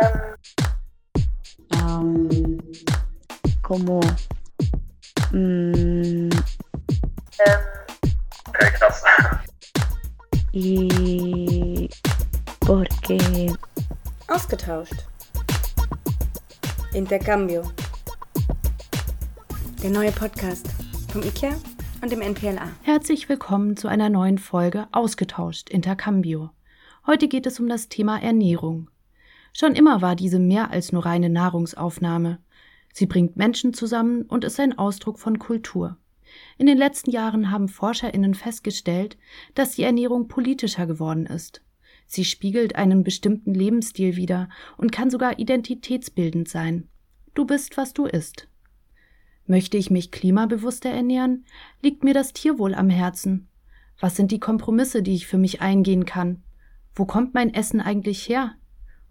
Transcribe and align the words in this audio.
Ähm, 0.00 0.36
como. 3.62 4.00
Mm, 5.32 6.30
Okay, 8.48 8.70
krass. 8.72 9.02
y 10.52 11.88
porque 12.60 13.52
Ausgetauscht. 14.28 15.04
Intercambio. 16.92 17.62
Der 19.82 19.90
neue 19.90 20.12
Podcast 20.12 20.68
vom 21.12 21.22
IKEA 21.22 21.54
und 22.02 22.10
dem 22.10 22.20
NPLA. 22.22 22.68
Herzlich 22.82 23.28
willkommen 23.28 23.76
zu 23.76 23.88
einer 23.88 24.08
neuen 24.08 24.38
Folge 24.38 24.86
Ausgetauscht 24.92 25.68
Intercambio. 25.70 26.50
Heute 27.06 27.28
geht 27.28 27.46
es 27.46 27.60
um 27.60 27.68
das 27.68 27.88
Thema 27.88 28.20
Ernährung. 28.22 28.88
Schon 29.56 29.76
immer 29.76 30.02
war 30.02 30.16
diese 30.16 30.40
mehr 30.40 30.72
als 30.72 30.90
nur 30.90 31.06
reine 31.06 31.30
Nahrungsaufnahme. 31.30 32.40
Sie 32.92 33.06
bringt 33.06 33.36
Menschen 33.36 33.72
zusammen 33.72 34.22
und 34.22 34.44
ist 34.44 34.58
ein 34.58 34.76
Ausdruck 34.76 35.20
von 35.20 35.38
Kultur. 35.38 35.96
In 36.58 36.66
den 36.66 36.76
letzten 36.76 37.12
Jahren 37.12 37.52
haben 37.52 37.68
Forscherinnen 37.68 38.34
festgestellt, 38.34 39.16
dass 39.54 39.76
die 39.76 39.84
Ernährung 39.84 40.26
politischer 40.26 40.86
geworden 40.86 41.26
ist. 41.26 41.62
Sie 42.06 42.24
spiegelt 42.24 42.74
einen 42.74 43.04
bestimmten 43.04 43.54
Lebensstil 43.54 44.16
wider 44.16 44.48
und 44.76 44.90
kann 44.90 45.08
sogar 45.08 45.38
identitätsbildend 45.38 46.48
sein. 46.48 46.88
Du 47.34 47.44
bist, 47.44 47.76
was 47.76 47.92
du 47.92 48.06
isst. 48.06 48.48
Möchte 49.46 49.76
ich 49.76 49.90
mich 49.90 50.10
klimabewusster 50.10 50.90
ernähren, 50.90 51.44
liegt 51.80 52.02
mir 52.02 52.14
das 52.14 52.32
Tierwohl 52.32 52.74
am 52.74 52.90
Herzen. 52.90 53.48
Was 54.00 54.16
sind 54.16 54.32
die 54.32 54.40
Kompromisse, 54.40 55.02
die 55.02 55.14
ich 55.14 55.28
für 55.28 55.38
mich 55.38 55.60
eingehen 55.60 56.06
kann? 56.06 56.42
Wo 56.94 57.04
kommt 57.04 57.34
mein 57.34 57.54
Essen 57.54 57.80
eigentlich 57.80 58.28
her? 58.28 58.56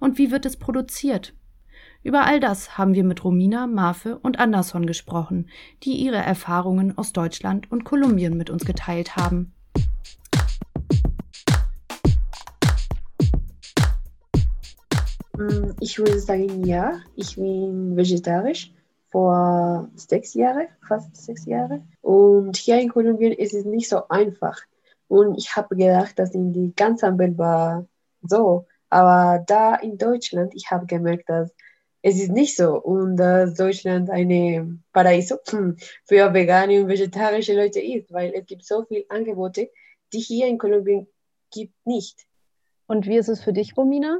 Und 0.03 0.17
wie 0.17 0.31
wird 0.31 0.45
es 0.45 0.57
produziert? 0.57 1.33
Über 2.03 2.25
all 2.25 2.41
das 2.41 2.77
haben 2.77 2.93
wir 2.93 3.05
mit 3.05 3.23
Romina, 3.23 3.67
Marfe 3.67 4.19
und 4.19 4.37
Anderson 4.37 4.85
gesprochen, 4.85 5.47
die 5.83 5.93
ihre 5.93 6.17
Erfahrungen 6.17 6.97
aus 6.97 7.13
Deutschland 7.13 7.71
und 7.71 7.85
Kolumbien 7.85 8.35
mit 8.35 8.49
uns 8.49 8.65
geteilt 8.65 9.15
haben. 9.15 9.53
Mm, 15.37 15.71
Ich 15.79 15.97
würde 15.97 16.19
sagen, 16.19 16.65
ja. 16.65 16.99
Ich 17.15 17.37
bin 17.37 17.95
vegetarisch 17.95 18.73
vor 19.09 19.87
sechs 19.95 20.33
Jahren, 20.33 20.67
fast 20.85 21.15
sechs 21.15 21.45
Jahre. 21.45 21.81
Und 22.01 22.57
hier 22.57 22.77
in 22.77 22.89
Kolumbien 22.89 23.31
ist 23.31 23.53
es 23.53 23.63
nicht 23.63 23.87
so 23.87 24.09
einfach. 24.09 24.59
Und 25.07 25.37
ich 25.37 25.55
habe 25.55 25.77
gedacht, 25.77 26.19
dass 26.19 26.31
in 26.31 26.51
die 26.51 26.73
ganze 26.75 27.17
Welt 27.17 27.37
war 27.37 27.85
so. 28.21 28.67
Aber 28.93 29.43
da 29.47 29.73
in 29.75 29.97
Deutschland, 29.97 30.53
ich 30.53 30.69
habe 30.69 30.85
gemerkt, 30.85 31.27
dass 31.27 31.51
es 32.03 32.21
ist 32.21 32.29
nicht 32.29 32.55
so. 32.55 32.79
Und 32.79 33.17
dass 33.17 33.55
Deutschland 33.55 34.11
eine 34.11 34.79
Paradiso 34.91 35.39
für 36.05 36.33
vegane 36.33 36.81
und 36.81 36.89
vegetarische 36.89 37.55
Leute 37.55 37.79
ist, 37.79 38.11
weil 38.13 38.33
es 38.35 38.45
gibt 38.45 38.63
so 38.63 38.85
viele 38.85 39.05
Angebote, 39.09 39.71
die 40.11 40.19
hier 40.19 40.45
in 40.47 40.59
Kolumbien 40.59 41.07
gibt 41.51 41.73
nicht. 41.85 42.27
Und 42.85 43.07
wie 43.07 43.17
ist 43.17 43.29
es 43.29 43.43
für 43.43 43.51
dich, 43.51 43.75
Romina? 43.75 44.19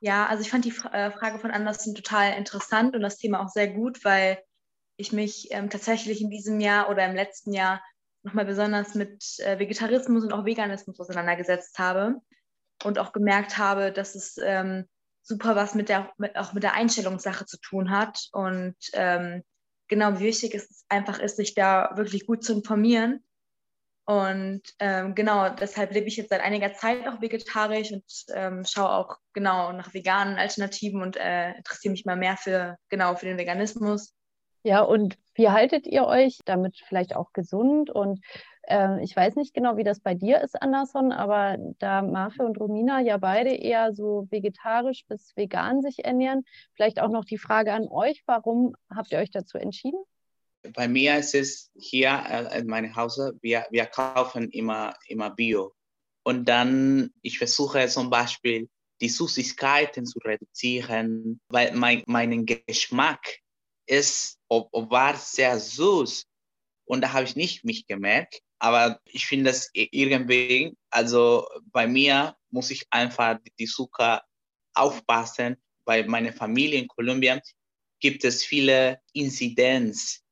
Ja, 0.00 0.26
also 0.26 0.42
ich 0.42 0.50
fand 0.50 0.64
die 0.64 0.74
äh, 0.92 1.10
Frage 1.10 1.38
von 1.38 1.50
Andersen 1.50 1.94
total 1.94 2.38
interessant 2.38 2.96
und 2.96 3.02
das 3.02 3.18
Thema 3.18 3.44
auch 3.44 3.50
sehr 3.50 3.68
gut, 3.68 4.04
weil 4.06 4.38
ich 4.96 5.12
mich 5.12 5.48
ähm, 5.50 5.68
tatsächlich 5.68 6.22
in 6.22 6.30
diesem 6.30 6.60
Jahr 6.60 6.88
oder 6.88 7.04
im 7.04 7.14
letzten 7.14 7.52
Jahr 7.52 7.82
nochmal 8.22 8.46
besonders 8.46 8.94
mit 8.94 9.22
äh, 9.40 9.58
Vegetarismus 9.58 10.24
und 10.24 10.32
auch 10.32 10.46
Veganismus 10.46 10.98
auseinandergesetzt 10.98 11.78
habe 11.78 12.22
und 12.84 12.98
auch 12.98 13.12
gemerkt 13.12 13.58
habe, 13.58 13.92
dass 13.92 14.14
es 14.14 14.36
ähm, 14.42 14.86
super 15.22 15.56
was 15.56 15.74
mit 15.74 15.88
der, 15.88 16.12
mit, 16.18 16.36
auch 16.36 16.52
mit 16.52 16.62
der 16.62 16.74
Einstellungssache 16.74 17.46
zu 17.46 17.58
tun 17.58 17.90
hat 17.90 18.28
und 18.32 18.76
ähm, 18.92 19.42
genau 19.88 20.18
wie 20.18 20.24
wichtig 20.24 20.54
es 20.54 20.84
einfach 20.88 21.18
ist, 21.18 21.36
sich 21.36 21.54
da 21.54 21.92
wirklich 21.96 22.26
gut 22.26 22.42
zu 22.42 22.54
informieren. 22.54 23.24
Und 24.04 24.62
ähm, 24.80 25.14
genau, 25.14 25.48
deshalb 25.50 25.92
lebe 25.92 26.08
ich 26.08 26.16
jetzt 26.16 26.30
seit 26.30 26.40
einiger 26.40 26.72
Zeit 26.72 27.06
auch 27.06 27.20
vegetarisch 27.20 27.92
und 27.92 28.04
ähm, 28.34 28.64
schaue 28.64 28.90
auch 28.90 29.18
genau 29.32 29.70
nach 29.72 29.94
veganen 29.94 30.38
Alternativen 30.38 31.02
und 31.02 31.16
äh, 31.16 31.52
interessiere 31.52 31.92
mich 31.92 32.04
mal 32.04 32.16
mehr 32.16 32.36
für 32.36 32.76
genau 32.88 33.14
für 33.14 33.26
den 33.26 33.38
Veganismus. 33.38 34.12
Ja, 34.64 34.80
und 34.80 35.18
wie 35.34 35.48
haltet 35.48 35.86
ihr 35.86 36.04
euch 36.04 36.38
damit 36.44 36.82
vielleicht 36.86 37.16
auch 37.16 37.32
gesund? 37.32 37.90
Und 37.90 38.20
ähm, 38.68 38.98
ich 39.02 39.14
weiß 39.16 39.36
nicht 39.36 39.54
genau, 39.54 39.76
wie 39.76 39.84
das 39.84 40.00
bei 40.00 40.14
dir 40.14 40.40
ist, 40.40 40.60
Anderson, 40.60 41.12
aber 41.12 41.56
da 41.78 42.02
Marfe 42.02 42.44
und 42.44 42.58
Romina 42.58 43.00
ja 43.00 43.16
beide 43.16 43.50
eher 43.50 43.92
so 43.94 44.28
vegetarisch 44.30 45.04
bis 45.08 45.36
vegan 45.36 45.82
sich 45.82 46.04
ernähren, 46.04 46.44
vielleicht 46.74 47.00
auch 47.00 47.10
noch 47.10 47.24
die 47.24 47.38
Frage 47.38 47.72
an 47.72 47.88
euch, 47.88 48.22
warum 48.26 48.74
habt 48.94 49.12
ihr 49.12 49.18
euch 49.18 49.30
dazu 49.30 49.58
entschieden? 49.58 50.00
Bei 50.74 50.86
mir 50.86 51.18
ist 51.18 51.34
es 51.34 51.72
hier 51.74 52.22
äh, 52.28 52.60
in 52.60 52.68
meinem 52.68 52.94
Hause, 52.94 53.32
wir, 53.42 53.66
wir 53.70 53.86
kaufen 53.86 54.48
immer, 54.50 54.94
immer 55.08 55.30
Bio. 55.30 55.74
Und 56.22 56.48
dann, 56.48 57.10
ich 57.22 57.38
versuche 57.38 57.88
zum 57.88 58.10
Beispiel, 58.10 58.68
die 59.00 59.08
Süßigkeiten 59.08 60.06
zu 60.06 60.20
reduzieren, 60.20 61.40
weil 61.48 61.74
mein, 61.74 62.04
mein 62.06 62.46
Geschmack 62.46 63.41
ist, 63.92 64.38
ob, 64.48 64.68
ob 64.72 64.90
war 64.90 65.14
sehr 65.16 65.58
süß. 65.60 66.24
Und 66.86 67.02
da 67.02 67.12
habe 67.12 67.24
ich 67.24 67.36
nicht 67.36 67.64
mich 67.64 67.86
gemerkt. 67.86 68.40
Aber 68.58 69.00
ich 69.04 69.26
finde 69.26 69.50
das 69.50 69.70
irgendwie, 69.72 70.76
also 70.90 71.46
bei 71.66 71.86
mir 71.86 72.36
muss 72.50 72.70
ich 72.70 72.86
einfach 72.90 73.38
die 73.58 73.66
Zucker 73.66 74.22
aufpassen. 74.74 75.56
Bei 75.84 76.04
meiner 76.04 76.32
Familie 76.32 76.80
in 76.80 76.88
Kolumbien 76.88 77.40
gibt 78.00 78.24
es 78.24 78.44
viele 78.44 79.00
Inzidenz 79.12 80.22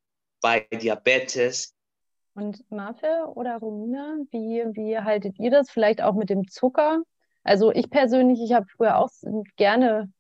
bei 0.41 0.61
Diabetes. 0.73 1.75
Und 2.35 2.71
Marfe 2.71 3.27
oder 3.35 3.59
Romina, 3.59 4.17
wie, 4.31 4.65
wie 4.73 4.99
haltet 4.99 5.39
ihr 5.39 5.51
das? 5.51 5.71
Vielleicht 5.71 6.01
auch 6.01 6.15
mit 6.15 6.31
dem 6.31 6.49
Zucker? 6.49 7.03
Also 7.43 7.73
ich 7.73 7.91
persönlich, 7.91 8.41
ich 8.41 8.53
habe 8.53 8.67
früher 8.75 8.97
auch 8.97 9.11
gerne 9.57 10.13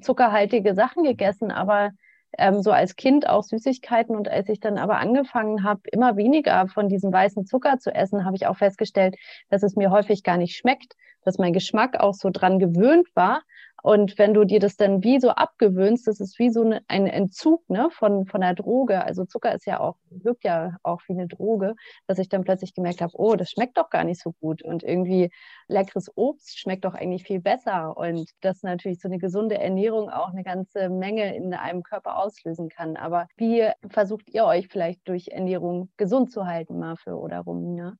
zuckerhaltige 0.00 0.74
Sachen 0.74 1.02
gegessen, 1.02 1.50
aber 1.50 1.90
ähm, 2.38 2.62
so 2.62 2.70
als 2.72 2.96
Kind 2.96 3.28
auch 3.28 3.42
Süßigkeiten. 3.42 4.16
Und 4.16 4.28
als 4.28 4.48
ich 4.48 4.60
dann 4.60 4.78
aber 4.78 4.98
angefangen 4.98 5.64
habe, 5.64 5.82
immer 5.92 6.16
weniger 6.16 6.68
von 6.68 6.88
diesem 6.88 7.12
weißen 7.12 7.46
Zucker 7.46 7.78
zu 7.78 7.94
essen, 7.94 8.24
habe 8.24 8.36
ich 8.36 8.46
auch 8.46 8.56
festgestellt, 8.56 9.16
dass 9.50 9.62
es 9.62 9.76
mir 9.76 9.90
häufig 9.90 10.22
gar 10.22 10.36
nicht 10.36 10.56
schmeckt, 10.56 10.94
dass 11.24 11.38
mein 11.38 11.52
Geschmack 11.52 11.98
auch 12.00 12.14
so 12.14 12.30
dran 12.30 12.58
gewöhnt 12.58 13.08
war. 13.14 13.42
Und 13.84 14.16
wenn 14.16 14.32
du 14.32 14.44
dir 14.44 14.60
das 14.60 14.76
dann 14.78 15.04
wie 15.04 15.20
so 15.20 15.28
abgewöhnst, 15.28 16.06
das 16.06 16.18
ist 16.18 16.38
wie 16.38 16.48
so 16.48 16.62
ein 16.88 17.06
Entzug 17.06 17.68
ne, 17.68 17.90
von, 17.90 18.24
von 18.24 18.40
der 18.40 18.54
Droge. 18.54 19.04
Also 19.04 19.26
Zucker 19.26 19.54
ist 19.54 19.66
ja 19.66 19.78
auch, 19.78 19.96
wirkt 20.08 20.42
ja 20.42 20.78
auch 20.82 21.02
wie 21.06 21.12
eine 21.12 21.28
Droge, 21.28 21.74
dass 22.06 22.18
ich 22.18 22.30
dann 22.30 22.44
plötzlich 22.44 22.72
gemerkt 22.72 23.02
habe, 23.02 23.12
oh, 23.14 23.34
das 23.36 23.50
schmeckt 23.50 23.76
doch 23.76 23.90
gar 23.90 24.04
nicht 24.04 24.22
so 24.22 24.32
gut. 24.40 24.62
Und 24.62 24.82
irgendwie 24.82 25.30
leckeres 25.68 26.10
Obst 26.16 26.58
schmeckt 26.58 26.86
doch 26.86 26.94
eigentlich 26.94 27.24
viel 27.24 27.40
besser. 27.40 27.94
Und 27.98 28.30
dass 28.40 28.62
natürlich 28.62 29.02
so 29.02 29.08
eine 29.08 29.18
gesunde 29.18 29.58
Ernährung 29.58 30.08
auch 30.08 30.30
eine 30.30 30.44
ganze 30.44 30.88
Menge 30.88 31.36
in 31.36 31.52
einem 31.52 31.82
Körper 31.82 32.16
auslösen 32.16 32.70
kann. 32.70 32.96
Aber 32.96 33.28
wie 33.36 33.68
versucht 33.90 34.30
ihr 34.30 34.46
euch 34.46 34.68
vielleicht 34.68 35.06
durch 35.08 35.28
Ernährung 35.28 35.90
gesund 35.98 36.32
zu 36.32 36.46
halten, 36.46 36.78
Marfe 36.78 37.18
oder 37.18 37.40
Romina? 37.40 37.98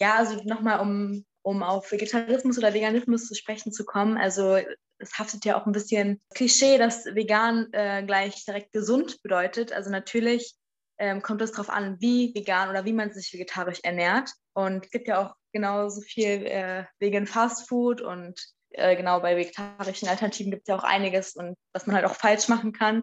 Ja, 0.00 0.16
also 0.16 0.42
nochmal, 0.42 0.80
um, 0.80 1.24
um 1.42 1.62
auf 1.62 1.90
Vegetarismus 1.90 2.58
oder 2.58 2.74
Veganismus 2.74 3.26
zu 3.26 3.34
sprechen 3.34 3.72
zu 3.72 3.84
kommen. 3.84 4.16
Also 4.16 4.58
es 4.98 5.18
haftet 5.18 5.44
ja 5.44 5.60
auch 5.60 5.66
ein 5.66 5.72
bisschen 5.72 6.20
Klischee, 6.34 6.78
dass 6.78 7.06
vegan 7.06 7.68
äh, 7.72 8.02
gleich 8.04 8.44
direkt 8.44 8.72
gesund 8.72 9.22
bedeutet. 9.22 9.72
Also 9.72 9.90
natürlich 9.90 10.54
ähm, 10.98 11.22
kommt 11.22 11.40
es 11.40 11.52
darauf 11.52 11.70
an, 11.70 11.96
wie 12.00 12.34
vegan 12.34 12.68
oder 12.68 12.84
wie 12.84 12.92
man 12.92 13.12
sich 13.12 13.32
vegetarisch 13.32 13.80
ernährt. 13.82 14.30
Und 14.52 14.84
es 14.84 14.90
gibt 14.90 15.08
ja 15.08 15.24
auch 15.24 15.34
genauso 15.52 16.02
viel 16.02 16.46
äh, 16.46 16.84
Vegan 16.98 17.26
Fast 17.26 17.68
Food 17.68 18.00
und 18.02 18.38
äh, 18.70 18.96
genau 18.96 19.20
bei 19.20 19.36
vegetarischen 19.36 20.08
Alternativen 20.08 20.50
gibt 20.50 20.62
es 20.62 20.68
ja 20.68 20.76
auch 20.76 20.84
einiges 20.84 21.34
und 21.34 21.56
was 21.72 21.86
man 21.86 21.96
halt 21.96 22.04
auch 22.04 22.14
falsch 22.14 22.48
machen 22.48 22.72
kann, 22.72 23.02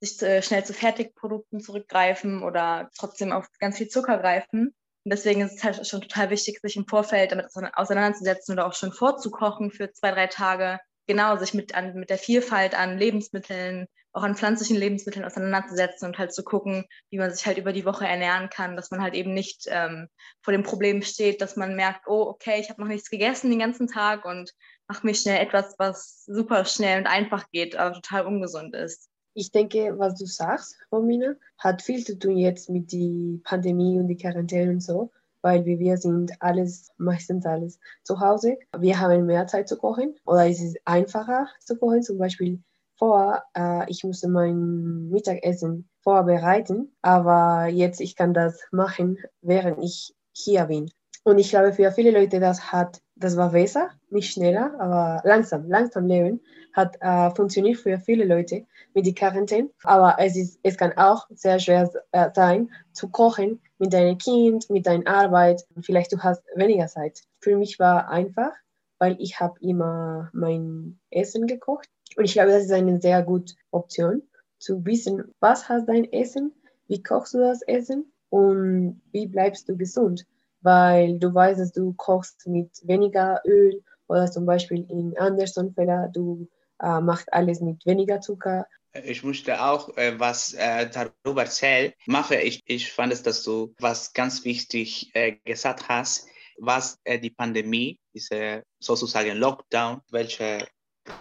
sich 0.00 0.20
äh, 0.22 0.42
schnell 0.42 0.64
zu 0.64 0.72
Fertigprodukten 0.72 1.60
zurückgreifen 1.60 2.42
oder 2.42 2.90
trotzdem 2.96 3.32
auf 3.32 3.46
ganz 3.58 3.78
viel 3.78 3.88
Zucker 3.88 4.18
greifen. 4.18 4.74
Und 5.04 5.12
deswegen 5.12 5.40
ist 5.40 5.56
es 5.56 5.64
halt 5.64 5.86
schon 5.86 6.00
total 6.00 6.30
wichtig, 6.30 6.60
sich 6.60 6.76
im 6.76 6.86
Vorfeld 6.86 7.32
damit 7.32 7.46
auseinanderzusetzen 7.74 8.52
oder 8.52 8.66
auch 8.66 8.74
schon 8.74 8.92
vorzukochen 8.92 9.70
für 9.70 9.92
zwei, 9.92 10.12
drei 10.12 10.28
Tage. 10.28 10.78
Genau, 11.08 11.36
sich 11.36 11.54
mit, 11.54 11.74
an, 11.74 11.94
mit 11.94 12.10
der 12.10 12.18
Vielfalt 12.18 12.78
an 12.78 12.96
Lebensmitteln, 12.96 13.88
auch 14.12 14.22
an 14.22 14.36
pflanzlichen 14.36 14.76
Lebensmitteln 14.76 15.24
auseinanderzusetzen 15.24 16.06
und 16.06 16.18
halt 16.18 16.32
zu 16.32 16.44
gucken, 16.44 16.86
wie 17.10 17.18
man 17.18 17.32
sich 17.32 17.44
halt 17.46 17.58
über 17.58 17.72
die 17.72 17.84
Woche 17.84 18.06
ernähren 18.06 18.50
kann, 18.50 18.76
dass 18.76 18.90
man 18.90 19.02
halt 19.02 19.14
eben 19.14 19.34
nicht 19.34 19.64
ähm, 19.68 20.08
vor 20.42 20.52
dem 20.52 20.62
Problem 20.62 21.02
steht, 21.02 21.40
dass 21.40 21.56
man 21.56 21.74
merkt, 21.74 22.06
oh, 22.06 22.22
okay, 22.22 22.60
ich 22.60 22.70
habe 22.70 22.80
noch 22.80 22.88
nichts 22.88 23.10
gegessen 23.10 23.50
den 23.50 23.58
ganzen 23.58 23.88
Tag 23.88 24.24
und 24.24 24.52
mache 24.86 25.06
mir 25.06 25.14
schnell 25.14 25.40
etwas, 25.40 25.74
was 25.78 26.24
super 26.26 26.64
schnell 26.64 26.98
und 26.98 27.06
einfach 27.06 27.48
geht, 27.50 27.74
aber 27.74 27.94
total 27.94 28.26
ungesund 28.26 28.74
ist. 28.74 29.08
Ich 29.34 29.50
denke, 29.50 29.98
was 29.98 30.14
du 30.18 30.26
sagst, 30.26 30.76
Romina, 30.90 31.34
hat 31.58 31.82
viel 31.82 32.04
zu 32.04 32.18
tun 32.18 32.36
jetzt 32.36 32.68
mit 32.70 32.92
der 32.92 33.38
Pandemie 33.44 33.98
und 33.98 34.08
die 34.08 34.16
Quarantäne 34.16 34.70
und 34.72 34.82
so. 34.82 35.10
weil 35.42 35.64
wir 35.66 35.96
sind 35.98 36.32
alles, 36.40 36.90
meistens 36.96 37.44
alles 37.44 37.78
zu 38.04 38.20
Hause. 38.20 38.58
Wir 38.78 39.00
haben 39.00 39.26
mehr 39.26 39.46
Zeit 39.46 39.68
zu 39.68 39.76
kochen 39.76 40.14
oder 40.24 40.48
es 40.48 40.60
ist 40.62 40.78
einfacher 40.84 41.48
zu 41.60 41.76
kochen. 41.76 42.02
Zum 42.02 42.18
Beispiel 42.18 42.62
vor, 42.96 43.42
äh, 43.56 43.90
ich 43.90 44.04
musste 44.04 44.28
mein 44.28 45.08
Mittagessen 45.10 45.88
vorbereiten, 46.02 46.92
aber 47.02 47.66
jetzt 47.66 48.00
ich 48.00 48.16
kann 48.16 48.34
das 48.34 48.60
machen, 48.70 49.18
während 49.40 49.82
ich 49.82 50.14
hier 50.32 50.64
bin. 50.66 50.90
Und 51.24 51.38
ich 51.38 51.50
glaube, 51.50 51.72
für 51.72 51.92
viele 51.92 52.10
Leute, 52.12 52.40
das 52.40 52.72
hat, 52.72 53.00
das 53.22 53.36
war 53.36 53.50
besser, 53.52 53.90
nicht 54.10 54.32
schneller, 54.32 54.74
aber 54.78 55.20
langsam, 55.24 55.68
langsam 55.68 56.06
leben, 56.06 56.40
hat 56.72 56.96
äh, 57.00 57.30
funktioniert 57.34 57.78
für 57.78 57.98
viele 57.98 58.24
Leute 58.24 58.66
mit 58.94 59.06
der 59.06 59.14
Quarantäne. 59.14 59.70
Aber 59.84 60.16
es, 60.18 60.36
ist, 60.36 60.58
es 60.62 60.76
kann 60.76 60.92
auch 60.96 61.26
sehr 61.30 61.58
schwer 61.58 61.90
äh, 62.12 62.30
sein, 62.34 62.70
zu 62.92 63.08
kochen 63.08 63.60
mit 63.78 63.92
deinem 63.92 64.18
Kind, 64.18 64.68
mit 64.70 64.86
deiner 64.86 65.06
Arbeit. 65.06 65.64
Vielleicht 65.80 66.12
du 66.12 66.18
hast 66.18 66.42
weniger 66.54 66.86
Zeit. 66.86 67.20
Für 67.40 67.56
mich 67.56 67.78
war 67.78 68.08
einfach, 68.08 68.52
weil 68.98 69.16
ich 69.18 69.40
habe 69.40 69.54
immer 69.60 70.30
mein 70.32 70.98
Essen 71.10 71.46
gekocht. 71.46 71.88
Und 72.16 72.24
ich 72.24 72.32
glaube, 72.32 72.50
das 72.50 72.64
ist 72.64 72.72
eine 72.72 73.00
sehr 73.00 73.22
gute 73.22 73.54
Option, 73.70 74.22
zu 74.58 74.84
wissen, 74.84 75.34
was 75.40 75.68
hast 75.68 75.88
dein 75.88 76.10
Essen, 76.12 76.52
wie 76.86 77.02
kochst 77.02 77.34
du 77.34 77.38
das 77.38 77.62
Essen 77.62 78.12
und 78.28 79.02
wie 79.10 79.26
bleibst 79.26 79.68
du 79.68 79.76
gesund 79.76 80.26
weil 80.62 81.18
du 81.18 81.34
weißt, 81.34 81.60
dass 81.60 81.72
du 81.72 81.92
kochst 81.94 82.46
mit 82.46 82.70
weniger 82.84 83.42
Öl 83.44 83.82
oder 84.08 84.30
zum 84.30 84.46
Beispiel 84.46 84.86
in 84.88 85.16
Anderson 85.18 85.74
Fälle, 85.74 86.10
du 86.12 86.48
äh, 86.80 87.00
machst 87.00 87.32
alles 87.32 87.60
mit 87.60 87.84
weniger 87.86 88.20
Zucker. 88.20 88.66
Ich 89.04 89.24
möchte 89.24 89.62
auch 89.62 89.96
äh, 89.96 90.18
was 90.18 90.52
äh, 90.52 90.88
darüber 90.90 91.42
erzählen. 91.42 91.92
Mache 92.06 92.36
ich, 92.36 92.62
ich 92.66 92.92
fand 92.92 93.12
es, 93.12 93.22
dass 93.22 93.42
du 93.42 93.74
was 93.78 94.12
ganz 94.12 94.44
wichtig 94.44 95.10
äh, 95.14 95.36
gesagt 95.44 95.88
hast, 95.88 96.26
was 96.58 96.98
äh, 97.04 97.18
die 97.18 97.30
Pandemie, 97.30 97.98
diese 98.12 98.64
sozusagen 98.78 99.38
Lockdown, 99.38 100.02
welche 100.10 100.66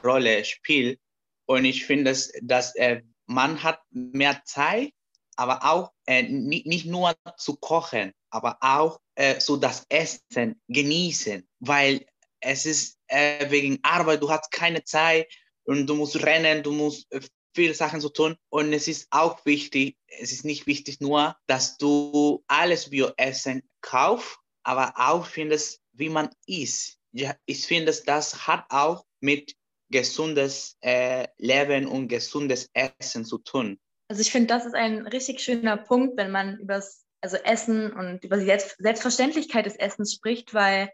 Rolle 0.04 0.44
spielt. 0.44 1.00
Und 1.46 1.64
ich 1.66 1.86
finde, 1.86 2.12
dass, 2.12 2.32
dass 2.42 2.76
äh, 2.76 3.02
man 3.26 3.64
hat 3.64 3.80
mehr 3.90 4.42
Zeit, 4.44 4.92
aber 5.38 5.64
auch 5.64 5.92
nicht, 6.08 6.68
nicht 6.68 6.86
nur 6.86 7.14
zu 7.38 7.56
kochen, 7.56 8.12
aber 8.32 8.58
auch 8.62 9.00
äh, 9.16 9.40
so 9.40 9.58
das 9.58 9.86
Essen 9.90 10.60
genießen, 10.68 11.48
weil 11.60 12.06
es 12.40 12.66
ist 12.66 12.98
äh, 13.08 13.50
wegen 13.50 13.80
Arbeit, 13.84 14.22
du 14.22 14.30
hast 14.30 14.52
keine 14.52 14.84
Zeit 14.84 15.32
und 15.64 15.88
du 15.88 15.96
musst 15.96 16.24
rennen, 16.24 16.64
du 16.64 16.72
musst 16.72 17.12
äh, 17.12 17.22
viele 17.54 17.74
Sachen 17.74 18.02
zu 18.02 18.10
tun 18.10 18.36
und 18.50 18.74
es 18.74 18.88
ist 18.88 19.08
auch 19.12 19.46
wichtig, 19.46 19.98
es 20.08 20.32
ist 20.32 20.46
nicht 20.46 20.66
wichtig 20.68 21.02
nur, 21.02 21.36
dass 21.48 21.78
du 21.78 22.44
alles 22.48 22.90
Bio-Essen 22.90 23.62
kaufst, 23.82 24.38
aber 24.64 24.94
auch 24.96 25.26
findest, 25.26 25.82
wie 25.94 26.10
man 26.10 26.30
isst. 26.48 26.98
Ja, 27.12 27.36
ich 27.46 27.68
finde, 27.68 27.94
das 28.06 28.48
hat 28.48 28.66
auch 28.70 29.06
mit 29.20 29.56
gesundes 29.90 30.78
äh, 30.82 31.28
Leben 31.38 31.86
und 31.88 32.08
gesundes 32.08 32.70
Essen 32.74 33.26
zu 33.26 33.38
tun. 33.40 33.78
Also 34.08 34.22
ich 34.22 34.32
finde, 34.32 34.48
das 34.48 34.66
ist 34.66 34.76
ein 34.76 35.08
richtig 35.08 35.42
schöner 35.42 35.78
Punkt, 35.78 36.18
wenn 36.18 36.32
man 36.32 36.58
über 36.58 36.76
das 36.76 37.01
also 37.22 37.38
Essen 37.38 37.94
und 37.94 38.24
über 38.24 38.38
die 38.38 38.46
Selbstverständlichkeit 38.46 39.66
des 39.66 39.76
Essens 39.76 40.14
spricht, 40.14 40.54
weil 40.54 40.90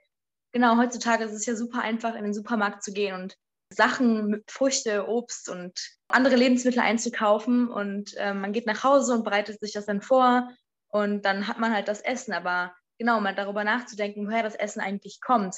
genau 0.52 0.78
heutzutage 0.78 1.24
ist 1.24 1.34
es 1.34 1.46
ja 1.46 1.56
super 1.56 1.82
einfach, 1.82 2.16
in 2.16 2.24
den 2.24 2.34
Supermarkt 2.34 2.84
zu 2.84 2.92
gehen 2.92 3.16
und 3.16 3.38
Sachen, 3.70 4.44
Früchte, 4.48 5.08
Obst 5.08 5.50
und 5.50 5.74
andere 6.08 6.36
Lebensmittel 6.36 6.80
einzukaufen 6.80 7.68
und 7.68 8.16
äh, 8.16 8.34
man 8.34 8.54
geht 8.54 8.66
nach 8.66 8.84
Hause 8.84 9.14
und 9.14 9.24
bereitet 9.24 9.60
sich 9.60 9.74
das 9.74 9.86
dann 9.86 10.02
vor 10.02 10.50
und 10.90 11.24
dann 11.24 11.48
hat 11.48 11.60
man 11.60 11.74
halt 11.74 11.88
das 11.88 12.02
Essen. 12.02 12.34
Aber 12.34 12.74
genau, 12.98 13.20
mal 13.20 13.36
darüber 13.36 13.64
nachzudenken, 13.64 14.28
woher 14.28 14.44
das 14.44 14.56
Essen 14.56 14.80
eigentlich 14.80 15.20
kommt. 15.22 15.58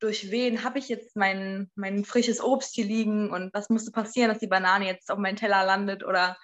Durch 0.00 0.30
wen 0.30 0.64
habe 0.64 0.78
ich 0.78 0.88
jetzt 0.90 1.16
mein, 1.16 1.70
mein 1.74 2.04
frisches 2.04 2.42
Obst 2.42 2.74
hier 2.74 2.84
liegen 2.84 3.30
und 3.30 3.54
was 3.54 3.70
musste 3.70 3.90
passieren, 3.90 4.28
dass 4.28 4.40
die 4.40 4.46
Banane 4.46 4.86
jetzt 4.86 5.10
auf 5.10 5.18
meinen 5.18 5.36
Teller 5.36 5.64
landet 5.64 6.04
oder 6.04 6.36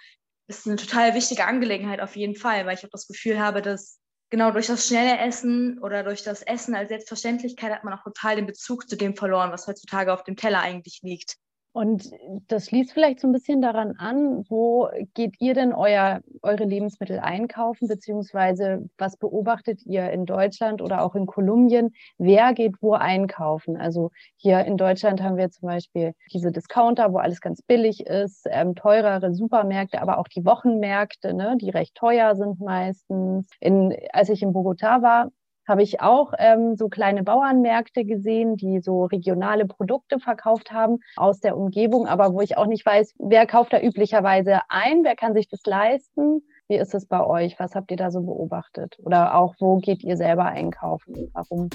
ist 0.58 0.66
eine 0.66 0.76
total 0.76 1.14
wichtige 1.14 1.44
Angelegenheit 1.44 2.00
auf 2.00 2.16
jeden 2.16 2.36
Fall, 2.36 2.66
weil 2.66 2.76
ich 2.76 2.84
auch 2.84 2.90
das 2.90 3.06
Gefühl 3.06 3.40
habe, 3.40 3.62
dass 3.62 3.98
genau 4.30 4.50
durch 4.50 4.66
das 4.66 4.86
schnelle 4.86 5.18
Essen 5.18 5.78
oder 5.80 6.02
durch 6.02 6.22
das 6.22 6.42
Essen 6.42 6.74
als 6.74 6.88
Selbstverständlichkeit 6.88 7.72
hat 7.72 7.84
man 7.84 7.94
auch 7.94 8.02
total 8.02 8.36
den 8.36 8.46
Bezug 8.46 8.88
zu 8.88 8.96
dem 8.96 9.14
verloren, 9.16 9.52
was 9.52 9.66
heutzutage 9.66 10.12
auf 10.12 10.24
dem 10.24 10.36
Teller 10.36 10.60
eigentlich 10.60 11.00
liegt. 11.02 11.36
Und 11.72 12.10
das 12.48 12.66
schließt 12.66 12.92
vielleicht 12.92 13.20
so 13.20 13.28
ein 13.28 13.32
bisschen 13.32 13.62
daran 13.62 13.94
an, 13.96 14.44
wo 14.50 14.90
geht 15.14 15.40
ihr 15.40 15.54
denn 15.54 15.72
euer, 15.72 16.20
eure 16.42 16.64
Lebensmittel 16.64 17.18
einkaufen, 17.18 17.88
beziehungsweise 17.88 18.90
was 18.98 19.16
beobachtet 19.16 19.80
ihr 19.86 20.10
in 20.10 20.26
Deutschland 20.26 20.82
oder 20.82 21.02
auch 21.02 21.14
in 21.14 21.24
Kolumbien? 21.24 21.94
Wer 22.18 22.52
geht 22.52 22.74
wo 22.82 22.92
einkaufen? 22.92 23.78
Also 23.78 24.10
hier 24.36 24.66
in 24.66 24.76
Deutschland 24.76 25.22
haben 25.22 25.38
wir 25.38 25.50
zum 25.50 25.68
Beispiel 25.68 26.12
diese 26.30 26.52
Discounter, 26.52 27.10
wo 27.10 27.18
alles 27.18 27.40
ganz 27.40 27.62
billig 27.62 28.04
ist, 28.06 28.46
ähm, 28.50 28.74
teurere 28.74 29.32
Supermärkte, 29.34 30.02
aber 30.02 30.18
auch 30.18 30.28
die 30.28 30.44
Wochenmärkte, 30.44 31.32
ne, 31.32 31.56
die 31.58 31.70
recht 31.70 31.94
teuer 31.94 32.36
sind 32.36 32.60
meistens. 32.60 33.48
In, 33.60 33.96
als 34.12 34.28
ich 34.28 34.42
in 34.42 34.52
Bogotá 34.52 35.00
war, 35.00 35.30
habe 35.72 35.82
ich 35.82 36.02
auch 36.02 36.34
ähm, 36.38 36.76
so 36.76 36.90
kleine 36.90 37.22
Bauernmärkte 37.22 38.04
gesehen, 38.04 38.56
die 38.56 38.80
so 38.80 39.06
regionale 39.06 39.64
Produkte 39.64 40.20
verkauft 40.20 40.70
haben 40.70 40.98
aus 41.16 41.40
der 41.40 41.56
Umgebung, 41.56 42.06
aber 42.06 42.34
wo 42.34 42.42
ich 42.42 42.58
auch 42.58 42.66
nicht 42.66 42.84
weiß, 42.84 43.14
wer 43.18 43.46
kauft 43.46 43.72
da 43.72 43.80
üblicherweise 43.80 44.60
ein, 44.68 45.02
wer 45.02 45.16
kann 45.16 45.32
sich 45.32 45.48
das 45.48 45.64
leisten. 45.64 46.42
Wie 46.68 46.76
ist 46.76 46.94
es 46.94 47.06
bei 47.06 47.24
euch? 47.24 47.58
Was 47.58 47.74
habt 47.74 47.90
ihr 47.90 47.96
da 47.96 48.10
so 48.10 48.20
beobachtet? 48.20 48.98
Oder 49.02 49.34
auch, 49.34 49.54
wo 49.60 49.78
geht 49.78 50.04
ihr 50.04 50.18
selber 50.18 50.44
einkaufen? 50.44 51.30
Warum? 51.32 51.70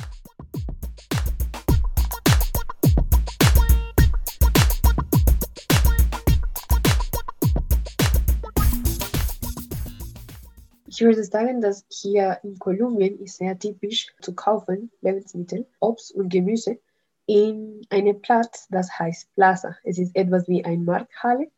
Ich 10.98 11.04
würde 11.04 11.24
sagen, 11.24 11.62
dass 11.62 11.86
hier 11.90 12.40
in 12.42 12.58
Kolumbien 12.58 13.20
ist 13.20 13.38
sehr 13.38 13.60
typisch 13.60 14.08
zu 14.20 14.34
kaufen 14.34 14.90
Lebensmittel, 15.02 15.68
Obst 15.80 16.12
und 16.16 16.30
Gemüse 16.30 16.80
in 17.28 17.82
einem 17.92 18.20
Platz, 18.20 18.68
das 18.72 18.98
heißt 18.98 19.32
Plaza. 19.36 19.76
Es 19.84 20.00
ist 20.00 20.16
etwas 20.16 20.48
wie 20.48 20.66
eine 20.66 20.82
Markthalle. 20.84 21.52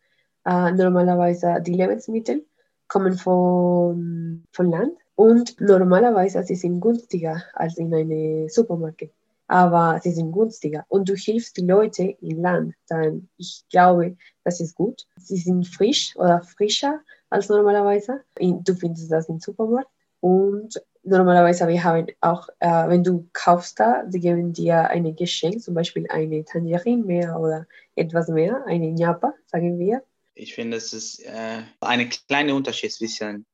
Äh, 0.44 0.74
normalerweise 0.74 1.62
die 1.66 1.72
Lebensmittel 1.72 2.46
kommen 2.90 3.14
von, 3.14 4.44
von 4.52 4.72
Land 4.72 4.98
und 5.16 5.56
normalerweise 5.62 6.44
sie 6.44 6.56
sind 6.56 6.82
günstiger 6.82 7.42
als 7.54 7.78
in 7.78 7.94
einem 7.94 8.50
Supermarkt. 8.50 9.10
Aber 9.50 10.00
sie 10.04 10.12
sind 10.12 10.32
günstiger 10.32 10.86
und 10.90 11.10
du 11.10 11.16
hilfst 11.16 11.58
die 11.58 11.66
Leute 11.66 12.16
im 12.22 12.42
Land. 12.42 12.76
Dann 12.88 13.30
ich 13.36 13.64
glaube, 13.72 14.16
das 14.44 14.62
ist 14.62 14.76
gut. 14.76 15.08
Sie 15.18 15.38
sind 15.38 15.68
frisch 15.68 16.16
oder 16.16 16.44
frischer 16.44 17.02
als 17.32 17.50
normalerweise. 17.50 18.22
Du 18.40 18.76
findest 18.76 19.12
das 19.12 19.28
im 19.28 19.40
Supermarkt. 19.40 19.90
Und 20.20 20.80
normalerweise 21.04 21.68
wir 21.68 21.84
haben 21.84 22.06
auch, 22.22 22.48
äh, 22.60 22.90
wenn 22.90 23.04
du 23.04 23.28
kaufst 23.34 23.80
da, 23.80 24.04
sie 24.08 24.20
geben 24.20 24.54
dir 24.54 24.88
ein 24.90 25.16
Geschenk, 25.16 25.62
zum 25.62 25.74
Beispiel 25.74 26.06
eine 26.10 26.46
Tangerine 26.46 27.04
mehr 27.04 27.40
oder 27.40 27.66
etwas 27.96 28.28
mehr, 28.28 28.64
eine 28.68 28.92
Ñapa, 28.92 29.34
sagen 29.48 29.80
wir. 29.80 30.04
Ich 30.36 30.54
finde, 30.54 30.78
es 30.78 30.94
ist 30.94 31.26
äh, 31.26 31.64
ein 31.82 32.10
kleiner 32.28 32.54
Unterschied 32.54 32.92
zwischen 32.92 33.48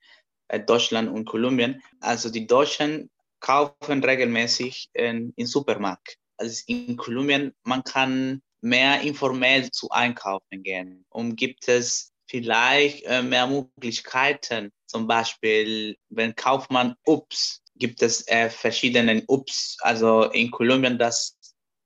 äh, 0.50 0.60
Deutschland 0.60 1.10
und 1.10 1.24
Kolumbien. 1.24 1.82
Also 2.02 2.30
die 2.30 2.48
Deutschen 2.48 3.10
kaufen 3.40 4.04
regelmäßig 4.04 4.90
in, 4.94 5.34
in 5.36 5.46
Supermarkt. 5.46 6.18
Also 6.38 6.64
in 6.68 6.98
Kolumbien, 6.98 7.54
man 7.64 7.84
kann 7.84 8.42
mehr 8.62 9.02
informell 9.02 9.70
zu 9.72 9.90
einkaufen 9.90 10.64
gehen. 10.64 11.06
Und 11.10 11.36
gibt 11.36 11.68
es 11.68 12.12
vielleicht 12.28 13.06
äh, 13.06 13.22
mehr 13.22 13.48
Möglichkeiten. 13.48 14.72
Zum 14.88 15.08
Beispiel, 15.08 15.96
wenn 16.10 16.36
Kaufmann 16.36 16.96
Ups, 17.06 17.62
gibt 17.76 18.02
es 18.02 18.28
äh, 18.28 18.50
verschiedene 18.50 19.24
Ups. 19.28 19.78
Also 19.82 20.24
in 20.32 20.52
Kolumbien, 20.52 20.98
das, 20.98 21.38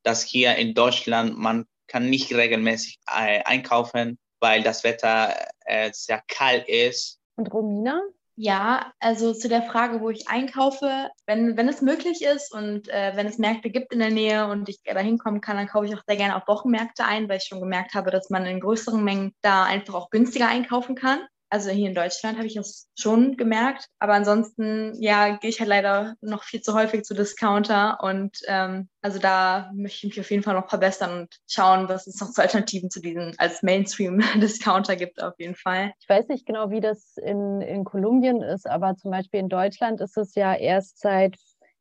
das 0.03 0.23
hier 0.23 0.55
in 0.55 0.73
Deutschland, 0.73 1.37
man 1.37 1.65
kann 1.87 2.09
nicht 2.09 2.33
regelmäßig 2.33 2.99
äh, 3.07 3.43
einkaufen, 3.43 4.17
weil 4.39 4.63
das 4.63 4.83
Wetter 4.83 5.35
äh, 5.65 5.91
sehr 5.93 6.23
kalt 6.27 6.67
ist. 6.69 7.19
Und 7.35 7.51
Romina, 7.51 8.01
ja, 8.41 8.93
also 9.01 9.33
zu 9.33 9.49
der 9.49 9.63
Frage, 9.63 9.99
wo 9.99 10.09
ich 10.09 10.29
einkaufe, 10.29 11.09
wenn, 11.25 11.57
wenn 11.57 11.67
es 11.67 11.81
möglich 11.81 12.21
ist 12.21 12.53
und 12.53 12.87
äh, 12.87 13.11
wenn 13.15 13.27
es 13.27 13.37
Märkte 13.37 13.69
gibt 13.69 13.91
in 13.91 13.99
der 13.99 14.11
Nähe 14.11 14.47
und 14.47 14.69
ich 14.69 14.79
da 14.81 14.97
hinkommen 14.97 15.41
kann, 15.41 15.57
dann 15.57 15.67
kaufe 15.67 15.87
ich 15.87 15.95
auch 15.95 16.03
sehr 16.07 16.15
gerne 16.15 16.37
auf 16.37 16.47
Wochenmärkte 16.47 17.03
ein, 17.03 17.27
weil 17.27 17.39
ich 17.39 17.43
schon 17.43 17.59
gemerkt 17.59 17.95
habe, 17.95 18.11
dass 18.11 18.29
man 18.29 18.45
in 18.45 18.61
größeren 18.61 19.03
Mengen 19.03 19.33
da 19.41 19.65
einfach 19.65 19.93
auch 19.93 20.09
günstiger 20.09 20.47
einkaufen 20.47 20.95
kann. 20.95 21.19
Also 21.49 21.71
hier 21.71 21.89
in 21.89 21.95
Deutschland 21.95 22.37
habe 22.37 22.47
ich 22.47 22.55
das 22.55 22.87
schon 22.95 23.35
gemerkt. 23.37 23.87
Aber 23.99 24.13
ansonsten, 24.13 24.93
ja, 25.01 25.37
gehe 25.37 25.49
ich 25.49 25.59
halt 25.59 25.69
leider 25.69 26.15
noch 26.21 26.43
viel 26.43 26.61
zu 26.61 26.73
häufig 26.73 27.03
zu 27.03 27.13
Discounter. 27.13 27.99
Und 28.01 28.37
ähm, 28.47 28.89
also 29.01 29.19
da 29.19 29.71
möchte 29.73 30.07
ich 30.07 30.15
mich 30.15 30.19
auf 30.19 30.29
jeden 30.31 30.43
Fall 30.43 30.55
noch 30.55 30.69
verbessern 30.69 31.21
und 31.21 31.35
schauen, 31.47 31.89
was 31.89 32.07
es 32.07 32.19
noch 32.19 32.31
zu 32.31 32.41
Alternativen 32.41 32.89
zu 32.89 33.01
diesen 33.01 33.33
als 33.37 33.63
Mainstream-Discounter 33.63 34.95
gibt, 34.97 35.21
auf 35.23 35.33
jeden 35.39 35.55
Fall. 35.55 35.93
Ich 35.99 36.09
weiß 36.09 36.27
nicht 36.27 36.45
genau, 36.45 36.69
wie 36.69 36.81
das 36.81 37.15
in, 37.17 37.61
in 37.61 37.83
Kolumbien 37.83 38.41
ist, 38.41 38.67
aber 38.67 38.95
zum 38.97 39.11
Beispiel 39.11 39.39
in 39.39 39.49
Deutschland 39.49 40.01
ist 40.01 40.17
es 40.17 40.35
ja 40.35 40.53
erst 40.53 40.99
seit 40.99 41.35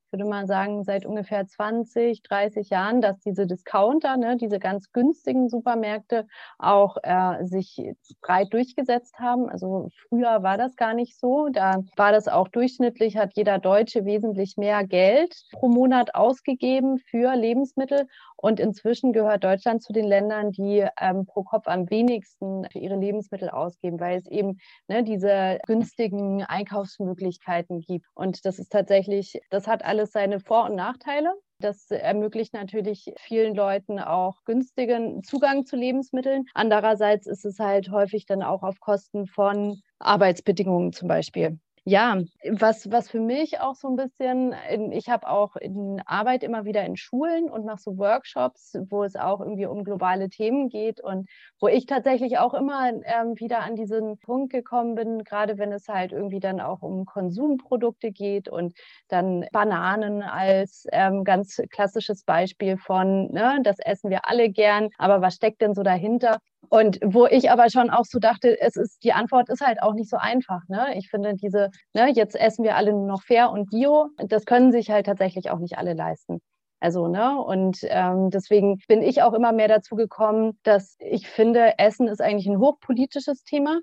ich 0.09 0.13
würde 0.13 0.25
mal 0.25 0.47
sagen, 0.47 0.85
seit 0.85 1.05
ungefähr 1.05 1.47
20, 1.47 2.23
30 2.23 2.71
Jahren, 2.71 3.03
dass 3.03 3.19
diese 3.19 3.47
Discounter, 3.47 4.17
ne, 4.17 4.39
diese 4.39 4.59
ganz 4.59 4.91
günstigen 4.91 5.51
Supermärkte 5.51 6.27
auch 6.59 6.97
äh, 7.03 7.45
sich 7.45 7.93
breit 8.23 8.51
durchgesetzt 8.55 9.19
haben. 9.19 9.51
Also 9.51 9.91
früher 10.09 10.43
war 10.43 10.57
das 10.57 10.77
gar 10.77 10.95
nicht 10.95 11.19
so. 11.19 11.51
Da 11.51 11.83
war 11.97 12.11
das 12.13 12.27
auch 12.27 12.49
durchschnittlich, 12.49 13.19
hat 13.19 13.33
jeder 13.37 13.59
Deutsche 13.59 14.07
wesentlich 14.07 14.57
mehr 14.57 14.83
Geld 14.87 15.35
pro 15.53 15.69
Monat 15.69 16.15
ausgegeben 16.15 16.99
für 17.11 17.37
Lebensmittel. 17.37 18.07
Und 18.41 18.61
inzwischen 18.61 19.13
gehört 19.13 19.45
Deutschland 19.45 19.83
zu 19.83 19.93
den 19.93 20.07
Ländern, 20.07 20.53
die 20.53 20.87
ähm, 21.01 21.27
pro 21.27 21.43
Kopf 21.43 21.67
am 21.67 21.91
wenigsten 21.91 22.65
für 22.71 22.79
ihre 22.79 22.97
Lebensmittel 22.97 23.51
ausgeben, 23.51 24.01
weil 24.01 24.17
es 24.17 24.27
eben 24.27 24.59
ne, 24.87 25.03
diese 25.03 25.59
günstigen 25.67 26.45
Einkaufsmöglichkeiten 26.45 27.81
gibt. 27.81 28.07
Und 28.15 28.47
das 28.47 28.59
ist 28.59 28.71
tatsächlich, 28.71 29.41
das 29.51 29.67
hat 29.67 29.85
alles 29.99 30.13
seine 30.13 30.41
Vor- 30.41 30.67
und 30.67 30.77
Nachteile. 30.77 31.35
Das 31.61 31.91
ermöglicht 31.91 32.55
natürlich 32.55 33.13
vielen 33.19 33.55
Leuten 33.55 33.99
auch 33.99 34.45
günstigen 34.45 35.25
Zugang 35.25 35.67
zu 35.67 35.75
Lebensmitteln. 35.77 36.45
Andererseits 36.55 37.27
ist 37.27 37.45
es 37.45 37.59
halt 37.59 37.91
häufig 37.91 38.27
dann 38.27 38.43
auch 38.45 38.63
auf 38.63 38.79
Kosten 38.79 39.27
von 39.27 39.81
Arbeitsbedingungen 39.99 40.93
zum 40.93 41.09
Beispiel. 41.09 41.59
Ja, 41.91 42.19
was, 42.51 42.91
was 42.93 43.09
für 43.09 43.19
mich 43.19 43.61
auch 43.61 43.75
so 43.75 43.89
ein 43.89 43.97
bisschen, 43.97 44.55
ich 44.93 45.09
habe 45.09 45.27
auch 45.27 45.57
in 45.57 46.03
Arbeit 46.05 46.43
immer 46.43 46.67
wieder 46.67 46.85
in 46.85 46.97
Schulen 46.99 47.49
und 47.49 47.65
nach 47.65 47.79
so 47.79 47.97
Workshops, 47.97 48.77
wo 48.91 49.05
es 49.05 49.17
auch 49.17 49.41
irgendwie 49.41 49.65
um 49.65 49.85
globale 49.85 50.29
Themen 50.29 50.69
geht 50.69 51.01
und 51.01 51.31
wo 51.59 51.67
ich 51.67 51.87
tatsächlich 51.87 52.37
auch 52.37 52.53
immer 52.53 52.91
ähm, 52.91 53.41
wieder 53.41 53.61
an 53.61 53.75
diesen 53.75 54.19
Punkt 54.19 54.53
gekommen 54.53 54.97
bin, 54.97 55.25
gerade 55.25 55.57
wenn 55.57 55.73
es 55.73 55.89
halt 55.89 56.13
irgendwie 56.13 56.41
dann 56.41 56.61
auch 56.61 56.83
um 56.83 57.07
Konsumprodukte 57.07 58.11
geht 58.13 58.51
und 58.51 58.75
dann 59.09 59.47
Bananen 59.51 60.21
als 60.23 60.87
ähm, 60.93 61.25
ganz 61.25 61.57
klassisches 61.71 62.23
Beispiel 62.25 62.77
von, 62.77 63.31
ne, 63.33 63.61
das 63.63 63.79
essen 63.79 64.11
wir 64.11 64.29
alle 64.29 64.51
gern, 64.51 64.91
aber 64.99 65.23
was 65.23 65.37
steckt 65.37 65.63
denn 65.63 65.73
so 65.75 65.83
dahinter? 65.83 66.39
Und 66.69 66.99
wo 67.03 67.27
ich 67.27 67.51
aber 67.51 67.71
schon 67.71 67.91
auch 67.91 68.05
so 68.05 68.19
dachte, 68.19 68.61
es 68.61 68.77
ist, 68.77 69.03
die 69.03 69.13
Antwort 69.13 69.49
ist 69.49 69.61
halt 69.61 69.81
auch 69.83 69.95
nicht 69.95 70.11
so 70.11 70.17
einfach. 70.17 70.61
Ne? 70.69 70.99
Ich 70.99 71.09
finde 71.09 71.35
diese, 71.35 71.71
ne, 71.95 72.11
jetzt 72.13 72.37
essen 72.37 72.65
wir 72.65 72.77
alle 72.77 72.93
nur 72.93 73.07
noch 73.07 73.23
fair 73.23 73.51
und 73.51 73.71
bio, 73.71 74.09
das 74.19 74.45
können 74.45 74.71
sich 74.73 74.91
halt 74.91 75.07
tatsächlich 75.07 75.51
auch 75.51 75.59
nicht 75.59 75.79
alle 75.79 75.95
leisten. 75.95 76.41
Also, 76.81 77.09
ne, 77.09 77.41
und 77.43 77.79
ähm, 77.85 78.31
deswegen 78.31 78.79
bin 78.87 79.03
ich 79.03 79.23
auch 79.23 79.33
immer 79.33 79.53
mehr 79.53 79.67
dazu 79.69 79.97
gekommen, 79.97 80.59
dass 80.63 80.97
ich 81.01 81.29
finde, 81.29 81.79
Essen 81.79 82.07
ist 82.07 82.21
eigentlich 82.21 82.47
ein 82.47 82.61
hochpolitisches 82.61 83.43
Thema 83.43 83.81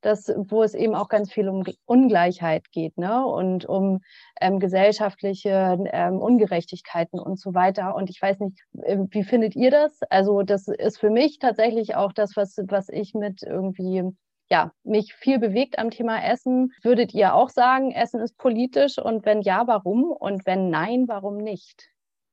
das, 0.00 0.32
wo 0.36 0.62
es 0.62 0.74
eben 0.74 0.94
auch 0.94 1.08
ganz 1.08 1.32
viel 1.32 1.48
um 1.48 1.64
Ungleichheit 1.86 2.70
geht 2.72 2.96
ne? 2.98 3.26
und 3.26 3.64
um 3.66 4.00
ähm, 4.40 4.58
gesellschaftliche 4.58 5.78
ähm, 5.92 6.18
Ungerechtigkeiten 6.18 7.18
und 7.18 7.38
so 7.38 7.54
weiter. 7.54 7.94
Und 7.94 8.10
ich 8.10 8.20
weiß 8.20 8.40
nicht, 8.40 8.60
äh, 8.82 8.98
wie 9.10 9.24
findet 9.24 9.56
ihr 9.56 9.70
das? 9.70 10.00
Also 10.10 10.42
das 10.42 10.68
ist 10.68 10.98
für 10.98 11.10
mich 11.10 11.38
tatsächlich 11.38 11.94
auch 11.94 12.12
das, 12.12 12.36
was, 12.36 12.56
was 12.68 12.88
ich 12.88 13.14
mit 13.14 13.42
irgendwie 13.42 14.04
ja, 14.50 14.72
mich 14.82 15.14
viel 15.14 15.38
bewegt 15.38 15.78
am 15.78 15.90
Thema 15.90 16.24
Essen. 16.24 16.72
Würdet 16.82 17.14
ihr 17.14 17.34
auch 17.34 17.50
sagen, 17.50 17.92
Essen 17.92 18.20
ist 18.20 18.36
politisch? 18.36 18.98
Und 18.98 19.24
wenn 19.24 19.42
ja, 19.42 19.66
warum? 19.66 20.10
Und 20.10 20.44
wenn 20.44 20.70
nein, 20.70 21.04
warum 21.06 21.36
nicht? 21.36 21.88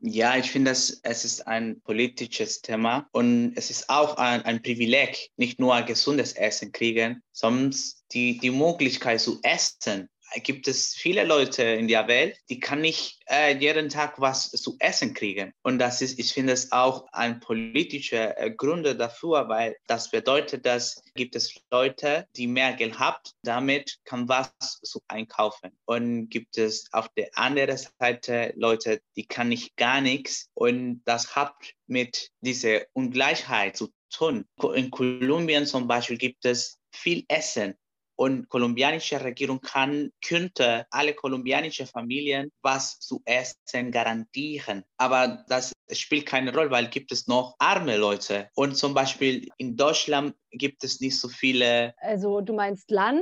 Ja, 0.10 0.38
ich 0.38 0.52
finde, 0.52 0.72
es 0.72 1.02
ist 1.04 1.48
ein 1.48 1.82
politisches 1.82 2.62
Thema 2.62 3.08
und 3.12 3.54
es 3.56 3.70
ist 3.70 3.90
auch 3.90 4.16
ein, 4.18 4.42
ein 4.44 4.62
Privileg, 4.62 5.30
nicht 5.36 5.60
nur 5.60 5.82
gesundes 5.82 6.34
Essen 6.34 6.72
kriegen, 6.72 7.22
sondern 7.32 7.76
die, 8.12 8.38
die 8.38 8.52
Möglichkeit 8.52 9.20
zu 9.20 9.40
essen 9.44 10.08
gibt 10.44 10.68
es 10.68 10.96
viele 10.96 11.24
Leute 11.24 11.64
in 11.64 11.88
der 11.88 12.08
Welt, 12.08 12.38
die 12.50 12.60
kann 12.60 12.82
nicht 12.82 13.20
äh, 13.30 13.56
jeden 13.58 13.90
Tag 13.90 14.20
was 14.20 14.50
zu 14.52 14.76
essen 14.80 15.14
kriegen. 15.14 15.54
Und 15.64 15.80
das 15.80 16.02
ist, 16.02 16.20
ich 16.20 16.34
finde 16.34 16.54
es 16.54 16.72
auch 16.72 17.08
ein 17.12 17.40
politischer 17.40 18.38
äh, 18.38 18.52
Gründe 18.52 18.96
dafür, 18.96 19.48
weil 19.50 19.78
das 19.88 20.12
bedeutet, 20.12 20.66
dass 20.66 21.02
gibt 21.16 21.36
es 21.36 21.54
Leute, 21.72 22.28
die 22.36 22.48
mehr 22.48 22.74
Geld 22.74 23.00
haben, 23.00 23.18
damit 23.44 23.98
kann 24.06 24.30
was 24.30 24.52
zu 24.84 25.02
einkaufen. 25.08 25.72
Und 25.86 26.30
gibt 26.30 26.58
es 26.58 26.88
auf 26.92 27.10
der 27.18 27.30
anderen 27.36 27.78
Seite 28.00 28.54
Leute, 28.56 29.02
die 29.16 29.26
kann 29.26 29.50
nicht 29.50 29.76
gar 29.78 30.02
nichts. 30.02 30.50
Und 30.54 31.02
das 31.06 31.36
hat 31.36 31.56
mit 31.88 32.30
dieser 32.42 32.82
Ungleichheit 32.94 33.78
zu 33.78 33.92
tun. 34.10 34.46
In 34.76 34.92
Kolumbien 34.92 35.66
zum 35.66 35.88
Beispiel 35.88 36.18
gibt 36.18 36.46
es 36.46 36.80
viel 36.92 37.24
Essen 37.28 37.76
und 38.18 38.50
kolumbianische 38.50 39.24
Regierung 39.24 39.62
kann, 39.62 40.12
könnte 40.22 40.86
alle 40.90 41.14
kolumbianische 41.14 41.86
Familien 41.86 42.52
was 42.62 43.00
zu 43.00 43.22
essen 43.26 43.92
garantieren. 43.92 44.84
Aber 44.98 45.46
das 45.48 45.72
spielt 45.92 46.26
keine 46.26 46.54
Rolle, 46.54 46.72
weil 46.72 46.90
gibt 46.90 47.12
es 47.12 47.28
noch 47.28 47.56
arme 47.60 47.96
Leute. 47.96 48.50
Und 48.56 48.76
zum 48.76 48.94
Beispiel 48.94 49.48
in 49.58 49.78
Deutschland 49.78 50.36
gibt 50.52 50.84
es 50.84 51.00
nicht 51.00 51.20
so 51.20 51.30
viele. 51.30 51.94
Also 51.98 52.42
du 52.42 52.54
meinst 52.54 52.92
Land, 52.92 53.22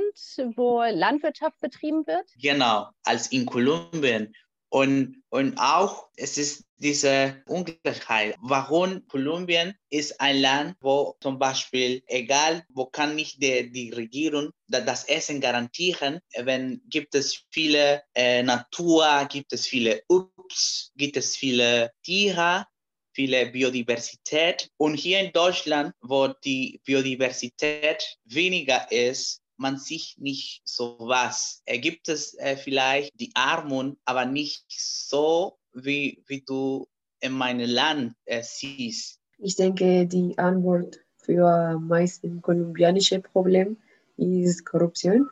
wo 0.56 0.82
Landwirtschaft 0.82 1.60
betrieben 1.60 2.06
wird? 2.06 2.26
Genau, 2.40 2.88
als 3.04 3.28
in 3.28 3.46
Kolumbien. 3.46 4.34
Und, 4.68 5.22
und 5.30 5.58
auch, 5.58 6.08
es 6.16 6.38
ist 6.38 6.64
diese 6.78 7.42
Ungleichheit. 7.46 8.36
Warum 8.40 9.06
Kolumbien 9.08 9.74
ist 9.90 10.20
ein 10.20 10.38
Land, 10.38 10.76
wo 10.80 11.16
zum 11.20 11.38
Beispiel, 11.38 12.02
egal, 12.06 12.64
wo 12.68 12.86
kann 12.86 13.14
nicht 13.14 13.42
die, 13.42 13.70
die 13.70 13.90
Regierung 13.90 14.50
das 14.68 15.04
Essen 15.04 15.40
garantieren, 15.40 16.20
wenn 16.36 16.82
gibt 16.88 17.14
es 17.14 17.44
viele 17.50 18.02
äh, 18.14 18.42
Natur, 18.42 19.26
gibt 19.30 19.52
es 19.52 19.66
viele 19.66 20.02
Ups, 20.08 20.92
gibt 20.96 21.16
es 21.16 21.36
viele 21.36 21.92
Tiere, 22.02 22.66
viele 23.14 23.46
Biodiversität. 23.46 24.68
Und 24.76 24.96
hier 24.96 25.20
in 25.20 25.32
Deutschland, 25.32 25.94
wo 26.02 26.28
die 26.28 26.80
Biodiversität 26.84 28.18
weniger 28.24 28.90
ist, 28.92 29.40
man 29.56 29.78
sieht 29.78 30.18
nicht 30.18 30.62
so 30.64 30.96
was. 30.98 31.62
Gibt 31.66 32.08
es 32.08 32.34
äh, 32.38 32.56
vielleicht 32.56 33.18
die 33.18 33.30
Armut, 33.34 33.96
aber 34.04 34.24
nicht 34.24 34.64
so, 34.68 35.58
wie, 35.72 36.22
wie 36.26 36.42
du 36.42 36.86
in 37.20 37.32
meinem 37.32 37.68
Land 37.68 38.14
äh, 38.24 38.42
siehst? 38.42 39.20
Ich 39.38 39.56
denke, 39.56 40.06
die 40.06 40.36
Antwort 40.38 40.98
für 41.18 41.78
meisten 41.78 42.40
kolumbianische 42.40 43.20
Problem 43.20 43.76
ist 44.16 44.64
Korruption. 44.64 45.28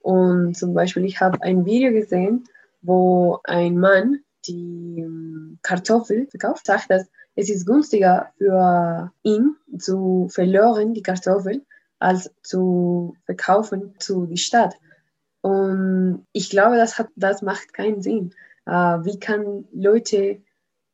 Und 0.00 0.56
zum 0.56 0.74
Beispiel, 0.74 1.04
ich 1.04 1.20
habe 1.20 1.40
ein 1.42 1.64
Video 1.64 1.92
gesehen, 1.92 2.44
wo 2.82 3.40
ein 3.44 3.78
Mann 3.78 4.20
die 4.46 5.00
ähm, 5.00 5.58
Kartoffel 5.62 6.26
verkauft, 6.28 6.66
sagt, 6.66 6.90
dass 6.90 7.08
es 7.34 7.50
ist 7.50 7.66
günstiger 7.66 8.32
für 8.38 9.12
ihn 9.22 9.56
zu 9.78 10.28
verloren, 10.30 10.94
die 10.94 11.02
Kartoffel, 11.02 11.64
als 11.98 12.30
zu 12.42 13.16
verkaufen 13.24 13.94
zu 13.98 14.26
die 14.26 14.36
Stadt. 14.36 14.74
Und 15.40 16.26
ich 16.32 16.50
glaube, 16.50 16.76
das, 16.76 16.98
hat, 16.98 17.08
das 17.16 17.42
macht 17.42 17.72
keinen 17.72 18.02
Sinn. 18.02 18.34
Uh, 18.68 19.04
wie 19.04 19.20
kann 19.20 19.64
Leute 19.72 20.42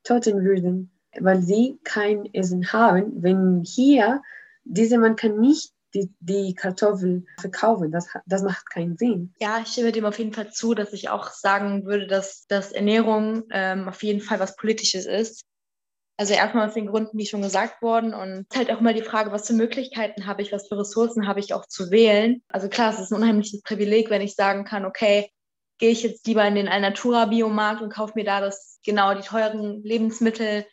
toten 0.05 0.45
würden, 0.45 0.91
weil 1.19 1.41
sie 1.41 1.79
kein 1.85 2.33
Essen 2.35 2.71
haben, 2.71 3.23
wenn 3.23 3.63
hier 3.65 4.21
dieser 4.65 4.99
Mann 4.99 5.17
kann 5.17 5.41
nicht 5.41 5.73
die, 5.95 6.11
die 6.21 6.55
Kartoffel 6.55 7.25
verkaufen. 7.39 7.91
Das, 7.91 8.09
das 8.27 8.43
macht 8.43 8.69
keinen 8.71 8.97
Sinn. 8.97 9.35
Ja, 9.41 9.61
ich 9.61 9.69
stimme 9.69 9.93
dem 9.93 10.05
auf 10.05 10.19
jeden 10.19 10.33
Fall 10.33 10.51
zu, 10.51 10.75
dass 10.75 10.93
ich 10.93 11.09
auch 11.09 11.31
sagen 11.31 11.85
würde, 11.85 12.07
dass, 12.07 12.47
dass 12.47 12.73
Ernährung 12.73 13.45
ähm, 13.51 13.89
auf 13.89 14.03
jeden 14.03 14.21
Fall 14.21 14.41
was 14.41 14.57
Politisches 14.57 15.07
ist. 15.07 15.45
Also 16.19 16.35
erstmal 16.35 16.69
aus 16.69 16.75
den 16.75 16.87
Gründen, 16.87 17.17
die 17.17 17.27
schon 17.27 17.43
gesagt 17.43 17.83
wurden. 17.83 18.15
Und 18.15 18.47
halt 18.55 18.71
auch 18.71 18.81
immer 18.81 18.93
die 18.93 19.03
Frage, 19.03 19.33
was 19.33 19.47
für 19.47 19.55
Möglichkeiten 19.55 20.27
habe 20.27 20.43
ich, 20.43 20.53
was 20.53 20.69
für 20.69 20.79
Ressourcen 20.79 21.27
habe 21.27 21.41
ich 21.41 21.55
auch 21.55 21.67
zu 21.67 21.91
wählen. 21.91 22.43
Also 22.49 22.69
klar, 22.69 22.93
es 22.93 23.01
ist 23.01 23.13
ein 23.13 23.23
unheimliches 23.23 23.63
Privileg, 23.63 24.11
wenn 24.11 24.23
ich 24.23 24.35
sagen 24.35 24.65
kann, 24.65 24.85
okay, 24.85 25.31
gehe 25.79 25.91
ich 25.91 26.03
jetzt 26.03 26.27
lieber 26.27 26.47
in 26.47 26.55
den 26.55 26.69
Alnatura-Biomarkt 26.69 27.83
und 27.83 27.93
kaufe 27.93 28.13
mir 28.15 28.25
da 28.25 28.41
das 28.41 28.79
genau 28.85 29.15
die 29.15 29.23
teuren 29.23 29.83
Lebensmittel 29.83 30.65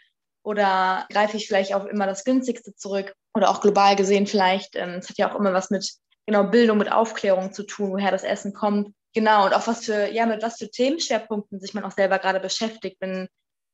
oder 0.43 1.08
greife 1.12 1.38
ich 1.38 1.48
vielleicht 1.48 1.74
auf 1.74 1.88
immer 1.88 2.05
das 2.05 2.24
günstigste 2.24 2.75
zurück 2.75 3.13
oder 3.34 3.50
auch 3.50 3.62
global 3.62 3.96
gesehen 3.96 4.27
vielleicht. 4.27 4.75
Ähm, 4.75 4.96
es 5.00 5.10
hat 5.10 5.17
ja 5.17 5.31
auch 5.31 5.39
immer 5.39 5.53
was 5.53 5.69
mit 5.69 5.89
genau 6.25 6.43
Bildung, 6.43 6.77
mit 6.77 6.91
Aufklärung 6.91 7.53
zu 7.53 7.63
tun, 7.63 7.91
woher 7.91 8.12
das 8.12 8.24
Essen 8.24 8.53
kommt. 8.53 8.93
Genau, 9.15 9.46
und 9.46 9.53
auch 9.55 9.65
was 9.65 9.86
für, 9.86 10.12
ja, 10.12 10.25
mit 10.27 10.43
was 10.43 10.58
für 10.58 10.69
Themenschwerpunkten 10.69 11.60
sich 11.60 11.74
man 11.74 11.84
auch 11.84 11.91
selber 11.91 12.19
gerade 12.19 12.39
beschäftigt, 12.39 12.98
wenn 13.00 13.27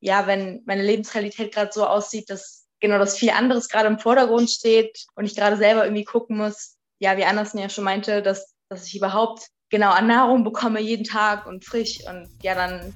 ja, 0.05 0.27
wenn 0.27 0.61
meine 0.65 0.83
Lebensrealität 0.83 1.51
gerade 1.51 1.71
so 1.73 1.85
aussieht, 1.85 2.29
dass 2.29 2.67
genau 2.79 2.99
das 2.99 3.17
viel 3.17 3.31
anderes 3.31 3.69
gerade 3.69 3.87
im 3.87 3.97
Vordergrund 3.97 4.51
steht 4.51 5.05
und 5.15 5.25
ich 5.25 5.35
gerade 5.35 5.57
selber 5.57 5.83
irgendwie 5.83 6.03
gucken 6.03 6.37
muss, 6.37 6.77
ja, 6.99 7.17
wie 7.17 7.25
Andersen 7.25 7.57
ja 7.57 7.69
schon 7.69 7.83
meinte, 7.83 8.21
dass, 8.21 8.53
dass 8.69 8.85
ich 8.85 8.95
überhaupt 8.95 9.47
genau 9.71 9.89
an 9.89 10.05
Nahrung 10.05 10.43
bekomme 10.43 10.79
jeden 10.79 11.05
Tag 11.05 11.47
und 11.47 11.65
frisch 11.65 12.01
und 12.07 12.29
ja, 12.43 12.53
dann 12.53 12.93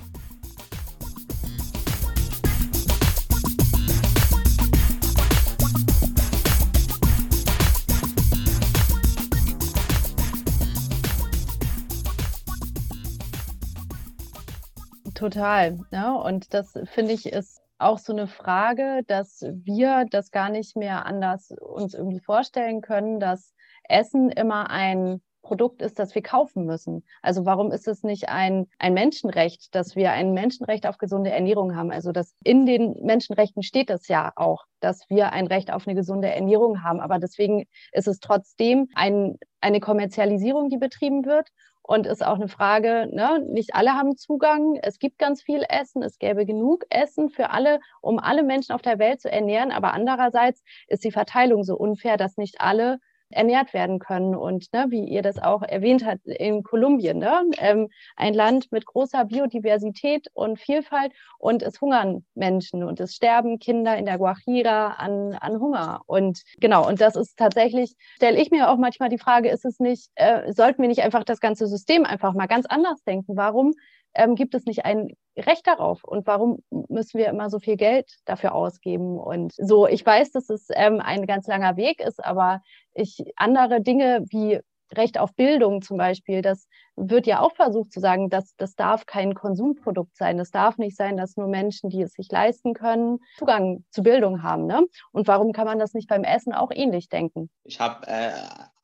Total. 15.19 15.77
Ja, 15.91 16.13
ne? 16.13 16.23
und 16.23 16.53
das 16.53 16.79
finde 16.85 17.11
ich 17.11 17.25
ist 17.25 17.61
auch 17.77 17.97
so 17.97 18.13
eine 18.13 18.27
Frage, 18.27 19.03
dass 19.07 19.45
wir 19.51 20.05
das 20.09 20.31
gar 20.31 20.49
nicht 20.49 20.77
mehr 20.77 21.05
anders 21.05 21.51
uns 21.51 21.93
irgendwie 21.93 22.21
vorstellen 22.21 22.81
können, 22.81 23.19
dass 23.19 23.53
Essen 23.83 24.29
immer 24.29 24.69
ein 24.69 25.21
Produkt 25.41 25.81
ist, 25.81 25.99
das 25.99 26.15
wir 26.15 26.21
kaufen 26.21 26.65
müssen. 26.65 27.03
Also 27.21 27.45
warum 27.45 27.71
ist 27.71 27.87
es 27.87 28.03
nicht 28.03 28.29
ein, 28.29 28.67
ein 28.77 28.93
Menschenrecht, 28.93 29.73
dass 29.73 29.95
wir 29.95 30.11
ein 30.11 30.33
Menschenrecht 30.33 30.85
auf 30.85 30.97
gesunde 30.97 31.31
Ernährung 31.31 31.75
haben? 31.75 31.91
Also 31.91 32.11
dass 32.11 32.35
in 32.43 32.65
den 32.65 32.95
Menschenrechten 33.01 33.63
steht 33.63 33.89
es 33.89 34.07
ja 34.07 34.31
auch, 34.35 34.65
dass 34.79 35.09
wir 35.09 35.33
ein 35.33 35.47
Recht 35.47 35.71
auf 35.71 35.87
eine 35.87 35.95
gesunde 35.95 36.29
Ernährung 36.29 36.83
haben. 36.83 36.99
Aber 36.99 37.19
deswegen 37.19 37.65
ist 37.91 38.07
es 38.07 38.19
trotzdem 38.19 38.87
ein, 38.95 39.37
eine 39.59 39.79
Kommerzialisierung, 39.79 40.69
die 40.69 40.77
betrieben 40.77 41.25
wird. 41.25 41.49
Und 41.81 42.05
ist 42.05 42.23
auch 42.23 42.35
eine 42.35 42.47
Frage, 42.47 43.09
ne? 43.11 43.43
nicht 43.49 43.73
alle 43.73 43.93
haben 43.93 44.15
Zugang. 44.15 44.77
Es 44.81 44.99
gibt 44.99 45.17
ganz 45.17 45.41
viel 45.41 45.63
Essen. 45.67 46.03
Es 46.03 46.19
gäbe 46.19 46.45
genug 46.45 46.85
Essen 46.89 47.29
für 47.29 47.49
alle, 47.49 47.79
um 48.01 48.19
alle 48.19 48.43
Menschen 48.43 48.73
auf 48.73 48.81
der 48.83 48.99
Welt 48.99 49.21
zu 49.21 49.31
ernähren. 49.31 49.71
Aber 49.71 49.93
andererseits 49.93 50.63
ist 50.87 51.03
die 51.03 51.11
Verteilung 51.11 51.63
so 51.63 51.75
unfair, 51.75 52.17
dass 52.17 52.37
nicht 52.37 52.61
alle 52.61 52.99
ernährt 53.29 53.73
werden 53.73 53.99
können. 53.99 54.35
Und 54.35 54.71
ne, 54.73 54.87
wie 54.89 55.03
ihr 55.05 55.21
das 55.21 55.39
auch 55.39 55.61
erwähnt 55.61 56.05
habt, 56.05 56.25
in 56.25 56.63
Kolumbien, 56.63 57.19
ne, 57.19 57.43
ähm, 57.57 57.89
ein 58.15 58.33
Land 58.33 58.71
mit 58.71 58.85
großer 58.85 59.25
Biodiversität 59.25 60.27
und 60.33 60.59
Vielfalt 60.59 61.13
und 61.37 61.63
es 61.63 61.81
hungern 61.81 62.25
Menschen 62.35 62.83
und 62.83 62.99
es 62.99 63.15
sterben 63.15 63.59
Kinder 63.59 63.97
in 63.97 64.05
der 64.05 64.17
Guajira 64.17 64.93
an, 64.93 65.33
an 65.33 65.59
Hunger. 65.59 66.01
Und 66.05 66.41
genau, 66.59 66.87
und 66.87 67.01
das 67.01 67.15
ist 67.15 67.37
tatsächlich, 67.37 67.95
stelle 68.15 68.39
ich 68.41 68.51
mir 68.51 68.69
auch 68.69 68.77
manchmal 68.77 69.09
die 69.09 69.17
Frage, 69.17 69.49
ist 69.49 69.65
es 69.65 69.79
nicht, 69.79 70.09
äh, 70.15 70.51
sollten 70.53 70.81
wir 70.81 70.89
nicht 70.89 71.03
einfach 71.03 71.23
das 71.23 71.39
ganze 71.39 71.67
System 71.67 72.05
einfach 72.05 72.33
mal 72.33 72.47
ganz 72.47 72.65
anders 72.65 73.03
denken? 73.03 73.35
Warum 73.35 73.73
ähm, 74.13 74.35
gibt 74.35 74.55
es 74.55 74.65
nicht 74.65 74.85
ein 74.85 75.15
Recht 75.37 75.65
darauf? 75.67 76.03
Und 76.03 76.27
warum 76.27 76.63
müssen 76.69 77.17
wir 77.17 77.27
immer 77.27 77.49
so 77.49 77.59
viel 77.59 77.77
Geld 77.77 78.17
dafür 78.25 78.53
ausgeben? 78.53 79.17
Und 79.17 79.53
so, 79.55 79.87
ich 79.87 80.05
weiß, 80.05 80.31
dass 80.31 80.49
es 80.49 80.67
ähm, 80.73 80.99
ein 80.99 81.25
ganz 81.25 81.47
langer 81.47 81.77
Weg 81.77 82.01
ist, 82.01 82.23
aber 82.23 82.61
ich 82.93 83.23
andere 83.35 83.81
Dinge 83.81 84.25
wie 84.29 84.59
Recht 84.95 85.19
auf 85.19 85.35
Bildung 85.35 85.81
zum 85.81 85.97
Beispiel, 85.97 86.41
das 86.41 86.67
wird 86.95 87.27
ja 87.27 87.41
auch 87.41 87.53
versucht 87.55 87.91
zu 87.91 87.99
sagen, 87.99 88.29
dass 88.29 88.55
das 88.57 88.75
darf 88.75 89.05
kein 89.05 89.35
Konsumprodukt 89.35 90.15
sein. 90.17 90.39
Es 90.39 90.51
darf 90.51 90.77
nicht 90.77 90.97
sein, 90.97 91.15
dass 91.15 91.37
nur 91.37 91.47
Menschen, 91.47 91.89
die 91.89 92.01
es 92.01 92.13
sich 92.13 92.31
leisten 92.31 92.73
können, 92.73 93.19
Zugang 93.37 93.83
zu 93.91 94.01
Bildung 94.01 94.41
haben. 94.41 94.65
Ne? 94.65 94.85
Und 95.11 95.27
warum 95.27 95.51
kann 95.53 95.65
man 95.65 95.79
das 95.79 95.93
nicht 95.93 96.09
beim 96.09 96.23
Essen 96.23 96.53
auch 96.53 96.71
ähnlich 96.73 97.07
denken? 97.07 97.49
Ich 97.63 97.79
habe 97.79 98.07
äh, 98.07 98.31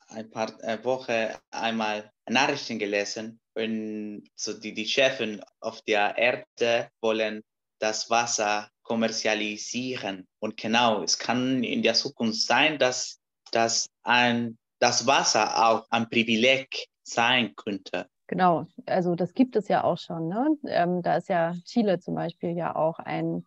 ein 0.10 0.29
paar 0.29 0.51
äh, 0.62 0.84
Wochen 0.84 1.29
einmal 1.50 2.12
Nachrichten 2.29 2.77
gelesen 2.77 3.39
und 3.56 4.24
so 4.36 4.54
die, 4.54 4.74
die 4.74 4.86
Chefin 4.86 5.42
auf 5.60 5.82
der 5.82 6.18
Erde 6.18 6.90
wollen 7.02 7.44
das 7.80 8.10
Wasser 8.10 8.70
kommerzialisieren. 8.84 10.28
Und 10.40 10.58
genau, 10.58 11.04
es 11.04 11.18
kann 11.18 11.64
in 11.64 11.82
der 11.82 11.94
Zukunft 11.94 12.42
sein, 12.42 12.78
dass, 12.78 13.20
dass 13.52 13.90
ein, 14.04 14.58
das 14.80 15.08
Wasser 15.08 15.68
auch 15.68 15.86
ein 15.90 16.10
Privileg 16.10 16.88
sein 17.04 17.56
könnte. 17.56 18.08
Genau, 18.28 18.66
also 18.86 19.16
das 19.16 19.34
gibt 19.34 19.56
es 19.56 19.68
ja 19.68 19.84
auch 19.84 19.98
schon. 19.98 20.28
Ne? 20.28 20.58
Ähm, 20.68 21.02
da 21.02 21.18
ist 21.18 21.30
ja 21.30 21.54
Chile 21.66 22.00
zum 22.00 22.16
Beispiel 22.16 22.52
ja 22.52 22.76
auch 22.76 23.00
ein 23.00 23.46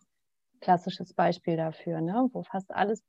klassisches 0.61 1.13
Beispiel 1.13 1.57
dafür, 1.57 2.01
ne? 2.01 2.29
wo 2.31 2.43
fast 2.43 2.71
alles 2.71 3.03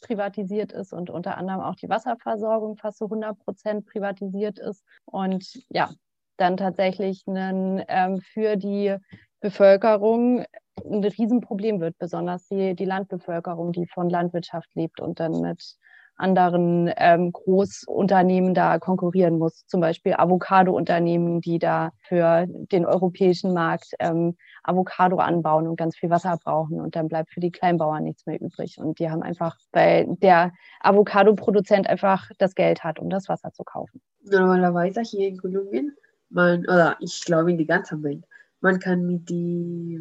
privatisiert 0.00 0.72
ist 0.72 0.92
und 0.92 1.10
unter 1.10 1.36
anderem 1.36 1.60
auch 1.60 1.74
die 1.76 1.88
Wasserversorgung 1.88 2.76
fast 2.76 2.98
so 2.98 3.06
100 3.06 3.38
Prozent 3.38 3.86
privatisiert 3.86 4.58
ist. 4.58 4.84
Und 5.04 5.62
ja, 5.68 5.90
dann 6.36 6.56
tatsächlich 6.56 7.24
einen, 7.26 7.82
ähm, 7.88 8.20
für 8.20 8.56
die 8.56 8.96
Bevölkerung 9.40 10.44
ein 10.84 11.04
Riesenproblem 11.04 11.80
wird, 11.80 11.98
besonders 11.98 12.48
die, 12.48 12.74
die 12.74 12.84
Landbevölkerung, 12.84 13.72
die 13.72 13.86
von 13.86 14.10
Landwirtschaft 14.10 14.68
lebt 14.74 15.00
und 15.00 15.20
dann 15.20 15.40
mit 15.40 15.76
anderen 16.16 16.90
ähm, 16.96 17.32
Großunternehmen 17.32 18.54
da 18.54 18.78
konkurrieren 18.78 19.38
muss. 19.38 19.66
Zum 19.66 19.80
Beispiel 19.80 20.14
Avocado-Unternehmen, 20.14 21.40
die 21.40 21.58
da 21.58 21.92
für 22.02 22.46
den 22.48 22.86
europäischen 22.86 23.52
Markt 23.52 23.92
ähm, 23.98 24.36
Avocado 24.62 25.18
anbauen 25.18 25.68
und 25.68 25.76
ganz 25.76 25.96
viel 25.96 26.10
Wasser 26.10 26.38
brauchen. 26.42 26.80
Und 26.80 26.96
dann 26.96 27.08
bleibt 27.08 27.32
für 27.32 27.40
die 27.40 27.50
Kleinbauern 27.50 28.04
nichts 28.04 28.26
mehr 28.26 28.40
übrig. 28.40 28.78
Und 28.78 28.98
die 28.98 29.10
haben 29.10 29.22
einfach, 29.22 29.56
weil 29.72 30.06
der 30.22 30.52
Avocado-Produzent 30.80 31.86
einfach 31.86 32.30
das 32.38 32.54
Geld 32.54 32.82
hat, 32.82 32.98
um 32.98 33.10
das 33.10 33.28
Wasser 33.28 33.52
zu 33.52 33.62
kaufen. 33.62 34.00
Normalerweise 34.22 35.02
hier 35.02 35.28
in 35.28 35.36
Kolumbien 35.36 35.94
man, 36.36 36.60
oder 36.64 36.96
ich 37.00 37.24
glaube 37.24 37.50
in 37.50 37.58
die 37.58 37.66
ganze 37.66 38.00
Welt, 38.02 38.24
man 38.60 38.78
kann 38.78 39.06
mit 39.06 39.28
die, 39.28 39.98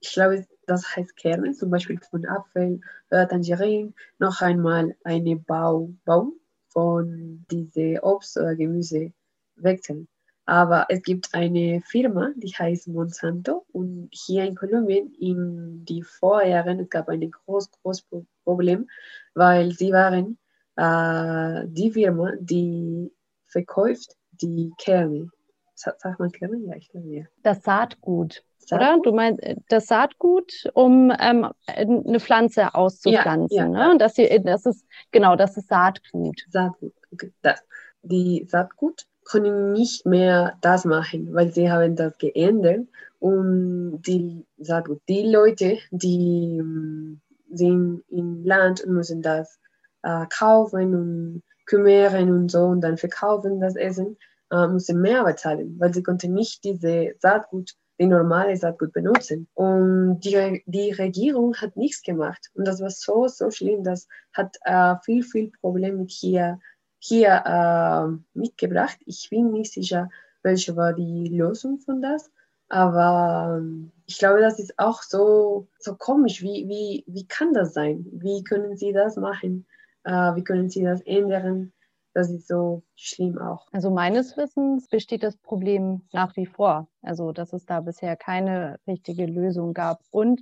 ich 0.00 0.12
glaube, 0.12 0.46
das 0.66 0.94
heißt 0.94 1.16
Kerne, 1.16 1.52
zum 1.52 1.70
Beispiel 1.70 1.98
von 1.98 2.26
Apfel 2.26 2.80
oder 3.10 3.26
Tangerine, 3.28 3.92
noch 4.18 4.40
einmal 4.42 4.94
eine 5.02 5.36
Bau, 5.36 5.90
Baum 6.04 6.34
von 6.68 7.44
diese 7.50 8.02
Obst 8.02 8.36
oder 8.36 8.54
Gemüse 8.54 9.12
wechseln. 9.56 10.06
Aber 10.44 10.86
es 10.88 11.02
gibt 11.02 11.32
eine 11.32 11.80
Firma, 11.86 12.32
die 12.36 12.50
heißt 12.50 12.88
Monsanto 12.88 13.64
und 13.72 14.08
hier 14.12 14.44
in 14.44 14.56
Kolumbien 14.56 15.14
in 15.14 15.84
die 15.84 16.02
Vorjahren 16.02 16.80
es 16.80 16.90
gab 16.90 17.08
ein 17.08 17.30
groß, 17.30 17.70
groß 17.82 18.04
Problem, 18.44 18.88
weil 19.34 19.70
sie 19.72 19.92
waren 19.92 20.36
äh, 20.76 21.66
die 21.68 21.92
Firma, 21.92 22.32
die 22.40 23.12
verkauft 23.46 24.16
die 24.32 24.72
Kerne 24.78 25.30
Man 26.18 26.32
Kerne? 26.32 26.58
Ja, 26.66 26.76
ich 26.76 26.90
ja. 26.92 27.24
Das 27.42 27.62
Saatgut. 27.62 28.44
Saatgut? 28.58 28.88
Oder? 28.88 29.02
Du 29.02 29.12
meinst 29.12 29.42
äh, 29.42 29.56
das 29.68 29.86
Saatgut, 29.86 30.52
um 30.74 31.12
ähm, 31.18 31.48
eine 31.66 32.20
Pflanze 32.20 32.74
auszupflanzen. 32.74 33.56
Ja, 33.56 33.64
ja, 33.64 33.92
ne? 33.92 33.98
das, 33.98 34.16
hier, 34.16 34.38
das 34.40 34.66
ist 34.66 34.86
genau, 35.10 35.36
das 35.36 35.56
ist 35.56 35.68
Saatgut. 35.68 36.44
Saatgut. 36.48 36.92
Das. 37.42 37.62
Die 38.02 38.46
Saatgut 38.48 39.06
können 39.24 39.72
nicht 39.72 40.06
mehr 40.06 40.58
das 40.60 40.84
machen, 40.84 41.32
weil 41.32 41.52
sie 41.52 41.70
haben 41.70 41.94
das 41.94 42.18
geändert 42.18 42.88
und 43.20 44.02
die 44.02 44.44
Saatgut, 44.58 45.00
die 45.08 45.22
Leute, 45.30 45.78
die 45.92 46.58
um, 46.60 47.20
sind 47.52 48.02
im 48.08 48.44
Land 48.44 48.82
und 48.82 48.94
müssen 48.94 49.22
das 49.22 49.60
äh, 50.02 50.26
kaufen 50.26 50.94
und 50.94 51.42
kümmern 51.66 52.30
und 52.30 52.50
so 52.50 52.64
und 52.64 52.80
dann 52.80 52.98
verkaufen 52.98 53.60
das 53.60 53.76
Essen 53.76 54.16
äh, 54.52 54.68
musste 54.68 54.94
mehr 54.94 55.24
bezahlen, 55.24 55.76
weil 55.80 55.92
sie 55.92 56.02
konnte 56.02 56.28
nicht 56.28 56.62
diese 56.62 57.14
Saatgut, 57.18 57.72
die 57.98 58.06
normale 58.06 58.56
Saatgut 58.56 58.92
benutzen. 58.92 59.48
Und 59.54 60.20
die, 60.20 60.62
die 60.66 60.92
Regierung 60.92 61.56
hat 61.56 61.76
nichts 61.76 62.02
gemacht. 62.02 62.50
Und 62.54 62.66
das 62.66 62.80
war 62.80 62.90
so, 62.90 63.28
so 63.28 63.50
schlimm. 63.50 63.82
Das 63.82 64.08
hat 64.32 64.56
äh, 64.64 64.96
viel, 65.04 65.22
viel 65.22 65.50
Probleme 65.60 66.04
hier, 66.06 66.60
hier 66.98 67.42
äh, 67.44 68.38
mitgebracht. 68.38 68.98
Ich 69.06 69.28
bin 69.30 69.52
nicht 69.52 69.72
sicher, 69.72 70.10
welche 70.42 70.76
war 70.76 70.92
die 70.92 71.28
Lösung 71.28 71.78
von 71.78 72.02
das. 72.02 72.30
Aber 72.68 73.58
ähm, 73.58 73.92
ich 74.06 74.18
glaube, 74.18 74.40
das 74.40 74.58
ist 74.58 74.78
auch 74.78 75.02
so, 75.02 75.68
so 75.78 75.94
komisch. 75.94 76.42
Wie, 76.42 76.68
wie, 76.68 77.04
wie 77.06 77.26
kann 77.26 77.52
das 77.52 77.74
sein? 77.74 78.06
Wie 78.12 78.44
können 78.44 78.76
Sie 78.76 78.92
das 78.92 79.16
machen? 79.16 79.66
Äh, 80.04 80.34
wie 80.36 80.44
können 80.44 80.70
Sie 80.70 80.82
das 80.82 81.00
ändern? 81.02 81.72
Das 82.14 82.30
ist 82.30 82.48
so 82.48 82.82
schlimm 82.94 83.38
auch. 83.38 83.66
Also 83.72 83.90
meines 83.90 84.36
Wissens 84.36 84.88
besteht 84.88 85.22
das 85.22 85.36
Problem 85.36 86.02
nach 86.12 86.36
wie 86.36 86.46
vor. 86.46 86.88
Also 87.02 87.32
dass 87.32 87.52
es 87.52 87.64
da 87.64 87.80
bisher 87.80 88.16
keine 88.16 88.78
richtige 88.86 89.26
Lösung 89.26 89.72
gab. 89.74 90.00
Und 90.10 90.40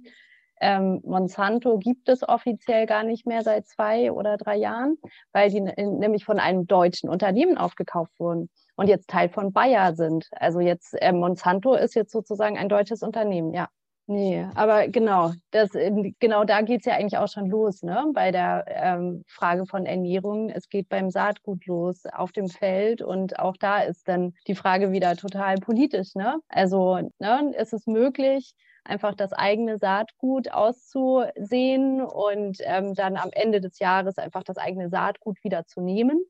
ähm, 0.61 1.01
Monsanto 1.05 1.79
gibt 1.79 2.09
es 2.09 2.29
offiziell 2.29 2.87
gar 2.87 3.03
nicht 3.03 3.27
mehr 3.27 3.43
seit 3.43 3.67
zwei 3.67 4.13
oder 4.13 4.37
drei 4.37 4.57
Jahren, 4.57 4.99
weil 5.33 5.49
die 5.51 5.61
nämlich 5.61 6.25
von 6.25 6.39
einem 6.39 6.67
deutschen 6.67 7.09
Unternehmen 7.09 7.57
aufgekauft 7.57 8.13
wurden 8.19 8.51
und 8.77 8.89
jetzt 8.89 9.09
Teil 9.09 9.31
von 9.31 9.53
Bayer 9.53 9.95
sind. 9.95 10.29
Also 10.33 10.61
jetzt 10.61 10.95
äh, 11.01 11.13
Monsanto 11.13 11.75
ist 11.75 11.95
jetzt 11.95 12.13
sozusagen 12.13 12.59
ein 12.59 12.69
deutsches 12.69 13.03
Unternehmen, 13.03 13.55
ja. 13.55 13.69
Nee, 14.13 14.45
aber 14.57 14.89
genau, 14.89 15.31
das, 15.53 15.71
genau 16.19 16.43
da 16.43 16.63
geht 16.63 16.81
es 16.81 16.87
ja 16.87 16.95
eigentlich 16.95 17.17
auch 17.17 17.29
schon 17.29 17.47
los, 17.49 17.85
ne? 17.85 18.07
bei 18.13 18.33
der 18.33 18.65
ähm, 18.67 19.23
Frage 19.29 19.67
von 19.67 19.87
Ernährung. 19.87 20.51
Es 20.51 20.69
geht 20.69 20.89
beim 20.89 21.11
Saatgut 21.11 21.65
los 21.67 22.07
auf 22.07 22.33
dem 22.33 22.49
Feld 22.49 23.03
und 23.03 23.39
auch 23.39 23.57
da 23.57 23.83
ist 23.83 24.09
dann 24.09 24.35
die 24.49 24.57
Frage 24.57 24.91
wieder 24.91 25.15
total 25.15 25.59
politisch. 25.59 26.17
Ne? 26.17 26.41
Also 26.49 26.99
ne, 27.21 27.55
ist 27.57 27.73
es 27.73 27.87
möglich, 27.87 28.57
einfach 28.83 29.15
das 29.15 29.33
eigene 29.33 29.79
Saatgut 29.79 30.51
auszusehen 30.51 32.03
und 32.03 32.59
ähm, 32.63 32.95
dann 32.95 33.17
am 33.17 33.31
Ende 33.31 33.61
des 33.61 33.79
Jahres 33.79 34.19
einfach 34.19 34.43
das 34.43 34.57
eigene 34.57 34.89
Saatgut 34.89 35.37
wieder 35.45 35.67
zu 35.67 35.83
nehmen 35.83 36.21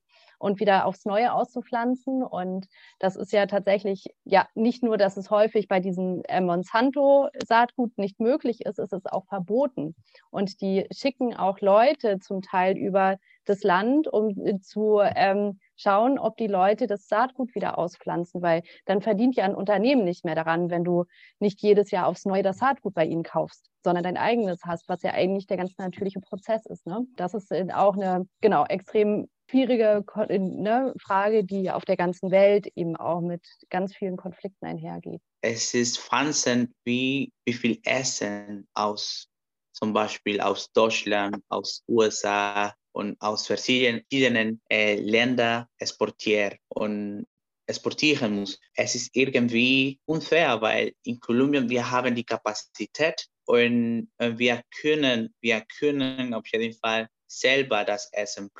und 0.40 0.58
wieder 0.58 0.86
aufs 0.86 1.04
Neue 1.04 1.32
auszupflanzen. 1.32 2.24
Und 2.24 2.66
das 2.98 3.14
ist 3.14 3.32
ja 3.32 3.46
tatsächlich 3.46 4.06
ja 4.24 4.48
nicht 4.54 4.82
nur, 4.82 4.96
dass 4.96 5.16
es 5.16 5.30
häufig 5.30 5.68
bei 5.68 5.80
diesem 5.80 6.22
äh, 6.28 6.40
Monsanto-Saatgut 6.40 7.98
nicht 7.98 8.18
möglich 8.18 8.62
ist, 8.62 8.78
es 8.78 8.92
ist 8.92 9.12
auch 9.12 9.26
verboten. 9.26 9.94
Und 10.30 10.60
die 10.62 10.86
schicken 10.90 11.36
auch 11.36 11.60
Leute 11.60 12.18
zum 12.20 12.40
Teil 12.40 12.76
über 12.78 13.18
das 13.44 13.62
Land, 13.62 14.08
um 14.08 14.30
äh, 14.46 14.60
zu 14.60 15.00
ähm, 15.02 15.60
schauen, 15.76 16.18
ob 16.18 16.36
die 16.38 16.46
Leute 16.46 16.86
das 16.86 17.06
Saatgut 17.06 17.54
wieder 17.54 17.78
auspflanzen, 17.78 18.40
weil 18.40 18.62
dann 18.86 19.02
verdient 19.02 19.36
ja 19.36 19.44
ein 19.44 19.54
Unternehmen 19.54 20.04
nicht 20.04 20.24
mehr 20.24 20.34
daran, 20.34 20.70
wenn 20.70 20.84
du 20.84 21.04
nicht 21.38 21.60
jedes 21.60 21.90
Jahr 21.90 22.06
aufs 22.06 22.24
Neue 22.24 22.42
das 22.42 22.58
Saatgut 22.58 22.94
bei 22.94 23.04
ihnen 23.04 23.22
kaufst, 23.24 23.70
sondern 23.84 24.04
dein 24.04 24.16
eigenes 24.16 24.60
hast, 24.64 24.88
was 24.88 25.02
ja 25.02 25.12
eigentlich 25.12 25.46
der 25.46 25.58
ganz 25.58 25.76
natürliche 25.76 26.20
Prozess 26.20 26.64
ist. 26.64 26.86
Ne? 26.86 27.06
Das 27.16 27.34
ist 27.34 27.52
äh, 27.52 27.66
auch 27.74 27.96
eine, 27.96 28.26
genau, 28.40 28.64
extrem 28.64 29.28
schwierige 29.50 30.04
ne, 30.38 30.94
Frage, 31.00 31.44
die 31.44 31.70
auf 31.70 31.84
der 31.84 31.96
ganzen 31.96 32.30
Welt 32.30 32.68
eben 32.76 32.96
auch 32.96 33.20
mit 33.20 33.42
ganz 33.68 33.94
vielen 33.94 34.16
Konflikten 34.16 34.64
einhergeht. 34.64 35.20
Es 35.42 35.74
ist 35.74 36.10
Wahnsinn, 36.10 36.72
wie, 36.84 37.32
wie 37.44 37.52
viel 37.52 37.78
Essen 37.84 38.68
aus 38.74 39.28
zum 39.72 39.92
Beispiel 39.92 40.40
aus 40.40 40.70
Deutschland, 40.72 41.42
aus 41.48 41.82
USA 41.88 42.74
und 42.92 43.20
aus 43.20 43.46
verschiedenen 43.46 44.60
äh, 44.70 44.96
Ländern 44.96 45.66
exportiert 45.78 46.56
und 46.68 47.26
exportieren 47.66 48.40
muss. 48.40 48.58
Es 48.74 48.94
ist 48.94 49.10
irgendwie 49.14 49.98
unfair, 50.04 50.60
weil 50.60 50.92
in 51.04 51.20
Kolumbien 51.20 51.68
wir 51.70 51.88
haben 51.90 52.14
die 52.14 52.24
Kapazität 52.24 53.26
und 53.46 54.10
äh, 54.18 54.32
wir 54.36 54.62
können, 54.80 55.34
wir 55.40 55.62
können 55.78 56.34
auf 56.34 56.46
jeden 56.52 56.74
Fall 56.74 57.08
selber 57.26 57.84
das 57.84 58.12
Essen 58.12 58.50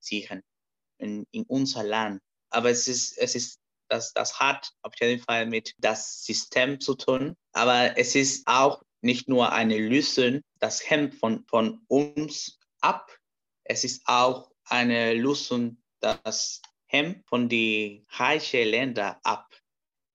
produzieren 0.00 0.42
in, 0.98 1.26
in 1.30 1.44
unser 1.44 1.82
Land. 1.82 2.20
Aber 2.50 2.70
es 2.70 2.88
ist, 2.88 3.16
es 3.18 3.34
ist 3.34 3.60
das, 3.88 4.12
das 4.12 4.38
hat 4.38 4.72
auf 4.82 4.92
jeden 5.00 5.20
Fall 5.20 5.46
mit 5.46 5.74
das 5.78 6.24
System 6.24 6.80
zu 6.80 6.94
tun. 6.94 7.36
Aber 7.52 7.96
es 7.98 8.14
ist 8.14 8.46
auch 8.46 8.82
nicht 9.02 9.28
nur 9.28 9.52
eine 9.52 9.78
Lösung, 9.78 10.42
das 10.60 10.88
hemmt 10.88 11.14
von, 11.16 11.44
von 11.48 11.80
uns 11.88 12.58
ab. 12.80 13.10
Es 13.64 13.82
ist 13.84 14.02
auch 14.06 14.50
eine 14.64 15.14
Lösung, 15.14 15.82
das 16.00 16.62
hemmt 16.86 17.26
von 17.28 17.48
den 17.48 18.06
reichen 18.10 18.68
Ländern 18.68 19.16
ab. 19.24 19.48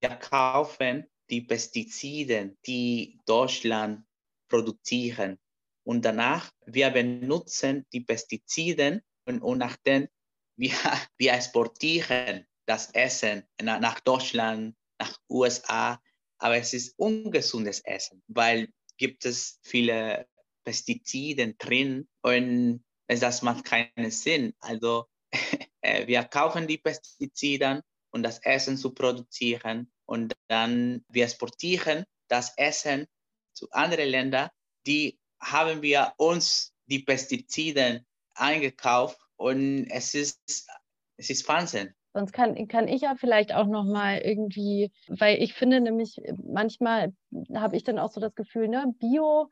Wir 0.00 0.16
kaufen 0.16 1.06
die 1.28 1.42
Pestizide, 1.42 2.56
die 2.66 3.18
Deutschland 3.26 4.06
produzieren. 4.48 5.38
Und 5.84 6.04
danach, 6.04 6.50
wir 6.64 6.90
benutzen 6.90 7.84
die 7.92 8.00
Pestizide 8.00 9.02
und, 9.26 9.58
nachdem 9.58 10.08
wir, 10.56 10.72
wir 11.18 11.32
exportieren 11.34 12.46
das 12.66 12.90
Essen 12.92 13.44
nach 13.62 14.00
Deutschland, 14.00 14.74
nach 14.98 15.18
USA, 15.28 16.00
aber 16.38 16.56
es 16.56 16.72
ist 16.72 16.94
ungesundes 16.98 17.80
Essen, 17.80 18.22
weil 18.28 18.68
gibt 18.96 19.24
es 19.24 19.60
viele 19.62 20.26
Pestizide 20.64 21.54
drin 21.54 22.08
und 22.22 22.84
das 23.06 23.42
macht 23.42 23.64
keinen 23.64 24.10
Sinn. 24.10 24.54
Also 24.58 25.06
äh, 25.80 26.06
wir 26.06 26.24
kaufen 26.24 26.66
die 26.66 26.78
Pestizide, 26.78 27.82
um 28.10 28.22
das 28.22 28.38
Essen 28.38 28.76
zu 28.76 28.92
produzieren 28.92 29.92
und 30.06 30.34
dann 30.48 31.04
wir 31.08 31.24
exportieren 31.24 32.04
das 32.28 32.52
Essen 32.56 33.06
zu 33.52 33.70
anderen 33.70 34.08
Ländern, 34.08 34.50
die 34.86 35.18
haben 35.40 35.82
wir 35.82 36.14
uns 36.16 36.72
die 36.86 37.00
Pestizide 37.00 38.04
eingekauft 38.36 39.18
und 39.36 39.86
es 39.90 40.14
ist, 40.14 40.68
es 41.16 41.30
ist 41.30 41.48
Wahnsinn. 41.48 41.94
Sonst 42.12 42.32
kann, 42.32 42.66
kann 42.68 42.88
ich 42.88 43.02
ja 43.02 43.14
vielleicht 43.14 43.52
auch 43.52 43.66
noch 43.66 43.84
mal 43.84 44.18
irgendwie, 44.18 44.90
weil 45.08 45.42
ich 45.42 45.52
finde 45.52 45.80
nämlich, 45.80 46.20
manchmal 46.42 47.12
habe 47.54 47.76
ich 47.76 47.84
dann 47.84 47.98
auch 47.98 48.10
so 48.10 48.20
das 48.20 48.34
Gefühl, 48.34 48.68
ne, 48.68 48.94
Bio 48.98 49.50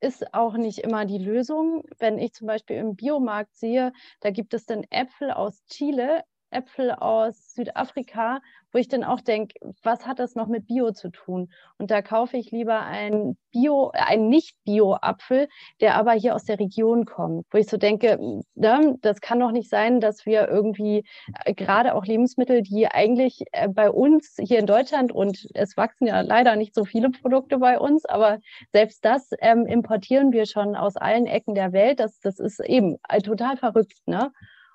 ist 0.00 0.34
auch 0.34 0.54
nicht 0.54 0.78
immer 0.78 1.04
die 1.04 1.18
Lösung. 1.18 1.84
Wenn 1.98 2.18
ich 2.18 2.32
zum 2.32 2.46
Beispiel 2.46 2.76
im 2.76 2.96
Biomarkt 2.96 3.54
sehe, 3.54 3.92
da 4.20 4.30
gibt 4.30 4.54
es 4.54 4.64
dann 4.64 4.84
Äpfel 4.90 5.30
aus 5.30 5.64
Chile, 5.66 6.24
Äpfel 6.52 6.92
aus 6.92 7.54
Südafrika, 7.54 8.40
wo 8.72 8.78
ich 8.78 8.88
dann 8.88 9.04
auch 9.04 9.20
denke, 9.20 9.54
was 9.82 10.06
hat 10.06 10.18
das 10.18 10.34
noch 10.34 10.46
mit 10.46 10.66
Bio 10.66 10.92
zu 10.92 11.10
tun? 11.10 11.52
Und 11.78 11.90
da 11.90 12.02
kaufe 12.02 12.36
ich 12.36 12.50
lieber 12.50 12.80
einen 12.80 13.36
Bio, 13.50 13.90
einen 13.92 14.28
Nicht-Bio-Apfel, 14.28 15.48
der 15.80 15.94
aber 15.96 16.12
hier 16.12 16.34
aus 16.34 16.44
der 16.44 16.58
Region 16.58 17.04
kommt, 17.04 17.46
wo 17.50 17.58
ich 17.58 17.66
so 17.66 17.76
denke, 17.76 18.18
ne, 18.54 18.96
das 19.02 19.20
kann 19.20 19.40
doch 19.40 19.52
nicht 19.52 19.68
sein, 19.68 20.00
dass 20.00 20.24
wir 20.24 20.48
irgendwie 20.48 21.04
äh, 21.44 21.52
gerade 21.54 21.94
auch 21.94 22.06
Lebensmittel, 22.06 22.62
die 22.62 22.86
eigentlich 22.88 23.44
äh, 23.52 23.68
bei 23.68 23.90
uns 23.90 24.36
hier 24.38 24.58
in 24.58 24.66
Deutschland 24.66 25.12
und 25.12 25.48
es 25.54 25.76
wachsen 25.76 26.06
ja 26.06 26.22
leider 26.22 26.56
nicht 26.56 26.74
so 26.74 26.84
viele 26.84 27.10
Produkte 27.10 27.58
bei 27.58 27.78
uns, 27.78 28.06
aber 28.06 28.38
selbst 28.72 29.04
das 29.04 29.30
ähm, 29.40 29.66
importieren 29.66 30.32
wir 30.32 30.46
schon 30.46 30.76
aus 30.76 30.96
allen 30.96 31.26
Ecken 31.26 31.54
der 31.54 31.72
Welt. 31.72 32.00
Das, 32.00 32.20
das 32.20 32.38
ist 32.38 32.60
eben 32.60 32.96
äh, 33.08 33.20
total 33.20 33.56
verrückt, 33.56 33.98
ne? 34.06 34.32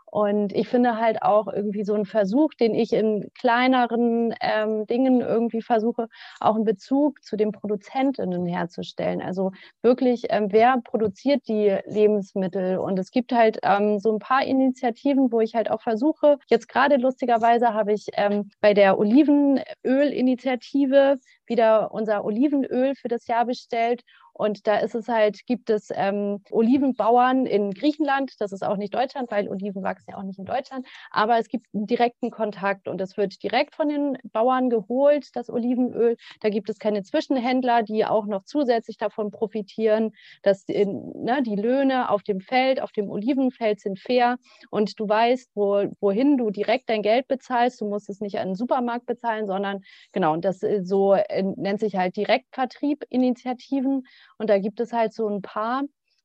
Und 0.10 0.54
ich 0.54 0.70
finde 0.70 0.98
halt 0.98 1.22
auch 1.22 1.48
irgendwie 1.48 1.84
so 1.84 1.94
einen 1.94 2.06
Versuch, 2.06 2.54
den 2.54 2.74
ich 2.74 2.94
in 2.94 3.30
kleineren 3.38 4.34
ähm, 4.42 4.86
Dingen 4.88 5.22
irgendwie 5.22 5.62
versuche, 5.62 6.08
auch 6.40 6.56
einen 6.56 6.64
Bezug 6.64 7.24
zu 7.24 7.36
den 7.36 7.52
Produzentinnen 7.52 8.46
herzustellen. 8.46 9.22
Also 9.22 9.52
wirklich, 9.82 10.24
ähm, 10.30 10.48
wer 10.52 10.80
produziert 10.82 11.48
die 11.48 11.78
Lebensmittel? 11.86 12.78
Und 12.78 12.98
es 13.00 13.12
gibt 13.12 13.34
halt 13.34 13.60
ähm, 13.64 14.00
so 14.00 14.14
ein 14.14 14.20
paar 14.20 14.46
Initiativen, 14.46 15.32
wo 15.32 15.42
ich 15.42 15.56
halt 15.56 15.70
auch 15.70 15.82
versuche, 15.82 16.38
jetzt 16.48 16.70
gerade 16.70 16.96
lustigerweise 16.96 17.74
habe 17.74 17.94
ich 17.94 18.08
ähm, 18.14 18.50
bei 18.62 18.74
der 18.74 18.98
Olivenöl-Initiative 18.98 21.18
wieder 21.46 21.92
unser 21.92 22.24
Olivenöl 22.24 22.96
für 22.96 23.08
das 23.08 23.28
Jahr 23.28 23.46
bestellt 23.46 24.04
und 24.38 24.68
da 24.68 24.78
ist 24.78 24.96
es 24.96 25.08
halt, 25.08 25.46
gibt 25.46 25.70
es 25.70 25.90
ähm, 25.94 26.42
Olivenbauern 26.52 27.46
in 27.46 27.72
Griechenland, 27.72 28.34
das 28.40 28.52
ist 28.52 28.64
auch 28.64 28.78
nicht 28.78 28.94
Deutschland, 28.94 29.32
weil 29.32 29.50
Oliven 29.50 29.84
wachsen 29.84 30.12
ja 30.12 30.18
auch 30.18 30.24
nicht 30.24 30.40
in 30.40 30.46
Deutschland, 30.46 30.88
aber 31.12 31.38
es 31.40 31.48
gibt 31.48 31.68
einen 31.74 31.88
direkten 31.88 32.32
Kontakt 32.32 32.88
und 32.88 33.02
es 33.02 33.18
wird 33.18 33.42
direkt 33.44 33.76
von 33.76 33.90
den 33.90 34.18
Bauern 34.32 34.70
geholt, 34.70 35.36
das 35.36 35.50
Olivenöl. 35.50 36.18
Da 36.42 36.50
gibt 36.50 36.70
es 36.70 36.80
keine 36.80 37.04
Zwischenhändler, 37.04 37.84
die 37.84 38.06
auch 38.06 38.26
noch 38.26 38.44
zusätzlich 38.44 38.98
davon 38.98 39.32
profitieren, 39.32 40.12
dass 40.44 40.64
in, 40.66 41.12
ne, 41.16 41.42
die 41.44 41.56
Löhne 41.56 42.10
auf 42.10 42.24
dem 42.24 42.40
Feld, 42.40 42.82
auf 42.82 42.92
dem 42.92 43.10
Olivenfeld 43.10 43.80
sind 43.80 44.00
fair 44.00 44.38
und 44.70 45.00
du 45.00 45.08
weißt, 45.08 45.52
wo, 45.56 45.86
wohin 46.00 46.38
du 46.38 46.52
direkt 46.52 46.90
dein 46.90 47.02
Geld 47.02 47.28
bezahlst. 47.28 47.82
Du 47.82 47.90
musst 47.90 48.10
es 48.10 48.22
nicht 48.22 48.40
an 48.40 48.50
den 48.50 48.56
Supermarkt 48.56 49.06
bezahlen, 49.06 49.48
sondern 49.48 49.82
genau, 50.12 50.34
und 50.34 50.46
das 50.46 50.62
äh, 50.64 50.82
so 50.84 51.14
äh, 51.14 51.44
nennt 51.44 51.80
sich 51.80 51.96
halt 51.96 52.16
Direktvertrieb-Initiativen. 52.16 54.04
Und 54.38 54.50
da 54.50 54.60
gibt 54.60 54.80
es 54.80 54.94
halt 54.94 55.14
so 55.14 55.28
ein 55.28 55.42
paar, 55.42 55.84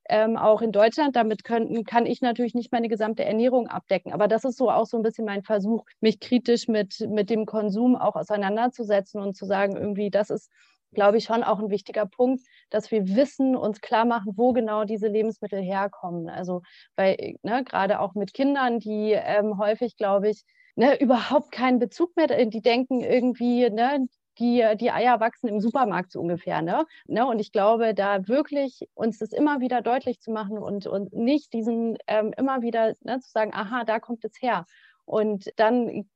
ähm, 0.08 0.36
auch 0.36 0.62
in 0.62 0.72
Deutschland. 0.72 1.16
Damit 1.16 1.44
können, 1.44 1.84
kann 1.84 2.06
ich 2.06 2.20
natürlich 2.20 2.54
nicht 2.54 2.72
meine 2.72 2.88
gesamte 2.88 3.24
Ernährung 3.24 3.68
abdecken. 3.68 4.12
Aber 4.12 4.28
das 4.28 4.44
ist 4.44 4.56
so 4.58 4.70
auch 4.70 4.86
so 4.86 4.96
ein 4.96 5.02
bisschen 5.02 5.24
mein 5.24 5.42
Versuch, 5.42 5.84
mich 6.00 6.20
kritisch 6.20 6.68
mit, 6.68 7.00
mit 7.08 7.30
dem 7.30 7.46
Konsum 7.46 7.96
auch 7.96 8.16
auseinanderzusetzen 8.16 9.20
und 9.20 9.36
zu 9.36 9.46
sagen, 9.46 9.76
irgendwie, 9.76 10.10
das 10.10 10.30
ist, 10.30 10.50
glaube 10.92 11.18
ich, 11.18 11.24
schon 11.24 11.42
auch 11.42 11.58
ein 11.60 11.70
wichtiger 11.70 12.06
Punkt, 12.06 12.42
dass 12.70 12.90
wir 12.90 13.16
wissen, 13.16 13.56
uns 13.56 13.80
klar 13.80 14.04
machen, 14.04 14.32
wo 14.36 14.52
genau 14.52 14.84
diese 14.84 15.08
Lebensmittel 15.08 15.60
herkommen. 15.62 16.28
Also, 16.28 16.62
weil 16.96 17.36
ne, 17.42 17.64
gerade 17.64 18.00
auch 18.00 18.14
mit 18.14 18.34
Kindern, 18.34 18.78
die 18.78 19.12
ähm, 19.12 19.58
häufig, 19.58 19.96
glaube 19.96 20.28
ich, 20.30 20.44
Ne, 20.74 20.98
überhaupt 20.98 21.52
keinen 21.52 21.78
Bezug 21.78 22.16
mehr, 22.16 22.46
die 22.46 22.62
denken 22.62 23.02
irgendwie, 23.02 23.68
ne, 23.68 24.06
die, 24.38 24.64
die 24.76 24.90
Eier 24.90 25.20
wachsen 25.20 25.48
im 25.48 25.60
Supermarkt 25.60 26.12
so 26.12 26.20
ungefähr. 26.20 26.62
Ne? 26.62 26.86
ne? 27.06 27.26
Und 27.26 27.38
ich 27.40 27.52
glaube, 27.52 27.94
da 27.94 28.26
wirklich 28.28 28.88
uns 28.94 29.18
das 29.18 29.32
immer 29.32 29.60
wieder 29.60 29.82
deutlich 29.82 30.20
zu 30.20 30.30
machen 30.30 30.58
und, 30.58 30.86
und 30.86 31.12
nicht 31.12 31.52
diesen 31.52 31.98
ähm, 32.06 32.32
immer 32.36 32.62
wieder 32.62 32.94
ne, 33.00 33.20
zu 33.20 33.30
sagen, 33.30 33.52
aha, 33.54 33.84
da 33.84 34.00
kommt 34.00 34.24
es 34.24 34.40
her. 34.40 34.66
Und 35.04 35.50
dann 35.56 36.08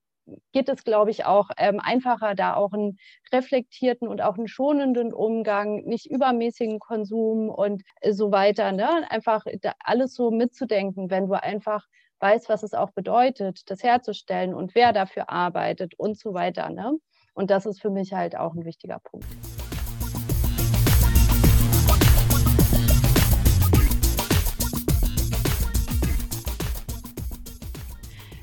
geht 0.53 0.69
es, 0.69 0.85
glaube 0.85 1.11
ich, 1.11 1.25
auch 1.25 1.51
ähm, 1.57 1.81
einfacher, 1.81 2.35
da 2.35 2.55
auch 2.55 2.73
einen 2.73 2.99
reflektierten 3.33 4.09
und 4.09 4.23
auch 4.23 4.37
einen 4.37 4.49
schonenden 4.49 5.13
Umgang, 5.13 5.85
nicht 5.85 6.11
übermäßigen 6.11 6.79
Konsum 6.79 7.49
und 7.49 7.83
so 8.11 8.33
weiter. 8.33 8.73
Ne? 8.73 9.11
Einfach 9.11 9.45
alles 9.79 10.15
so 10.15 10.31
mitzudenken, 10.31 11.11
wenn 11.11 11.27
du 11.27 11.35
einfach 11.35 11.87
weißt, 12.21 12.49
was 12.49 12.63
es 12.63 12.73
auch 12.75 12.91
bedeutet, 12.93 13.71
das 13.71 13.83
herzustellen 13.83 14.55
und 14.55 14.75
wer 14.75 14.93
dafür 14.93 15.31
arbeitet 15.31 15.95
und 15.99 16.19
so 16.19 16.35
weiter. 16.35 16.71
Ne? 16.71 16.99
Und 17.37 17.51
das 17.51 17.67
ist 17.67 17.83
für 17.83 17.91
mich 17.91 18.15
halt 18.15 18.35
auch 18.37 18.55
ein 18.55 18.65
wichtiger 18.65 18.99
Punkt. 18.99 19.27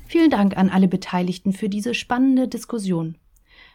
Vielen 0.06 0.30
Dank 0.30 0.56
an 0.56 0.70
alle 0.70 0.86
Beteiligten 0.86 1.52
für 1.52 1.68
diese 1.68 1.92
spannende 1.92 2.46
Diskussion. 2.46 3.18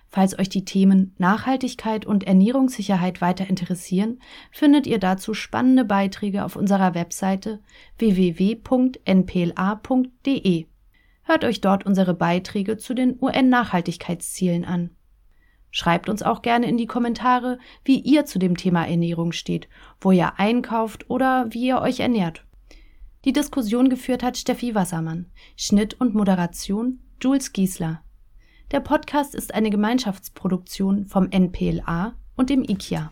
Falls 0.07 0.39
euch 0.39 0.47
die 0.47 0.63
Themen 0.63 1.13
Nachhaltigkeit 1.17 2.05
und 2.05 2.23
Ernährungssicherheit 2.23 3.19
weiter 3.19 3.45
interessieren, 3.45 4.21
findet 4.51 4.87
ihr 4.87 4.99
dazu 4.99 5.33
spannende 5.33 5.83
Beiträge 5.83 6.45
auf 6.45 6.55
unserer 6.55 6.95
Webseite 6.95 7.59
www.npla.de. 7.97 8.55
Hört 11.23 11.43
euch 11.43 11.59
dort 11.59 11.85
unsere 11.85 12.13
Beiträge 12.13 12.77
zu 12.77 12.93
den 12.93 13.21
UN-Nachhaltigkeitszielen 13.21 14.63
an. 14.63 14.91
Schreibt 15.71 16.09
uns 16.09 16.23
auch 16.23 16.41
gerne 16.41 16.67
in 16.67 16.77
die 16.77 16.87
Kommentare, 16.87 17.59
wie 17.83 17.99
ihr 17.99 18.25
zu 18.25 18.39
dem 18.39 18.57
Thema 18.57 18.87
Ernährung 18.87 19.31
steht, 19.31 19.67
wo 20.01 20.11
ihr 20.11 20.39
einkauft 20.39 21.09
oder 21.09 21.47
wie 21.51 21.67
ihr 21.67 21.81
euch 21.81 21.99
ernährt. 21.99 22.45
Die 23.25 23.33
Diskussion 23.33 23.89
geführt 23.89 24.23
hat 24.23 24.37
Steffi 24.37 24.75
Wassermann, 24.75 25.27
Schnitt 25.55 25.99
und 25.99 26.15
Moderation 26.15 26.99
Jules 27.21 27.53
Giesler. 27.53 28.01
Der 28.71 28.79
Podcast 28.79 29.35
ist 29.35 29.53
eine 29.53 29.69
Gemeinschaftsproduktion 29.69 31.05
vom 31.05 31.29
NPLA 31.29 32.13
und 32.35 32.49
dem 32.49 32.63
IKEA. 32.63 33.11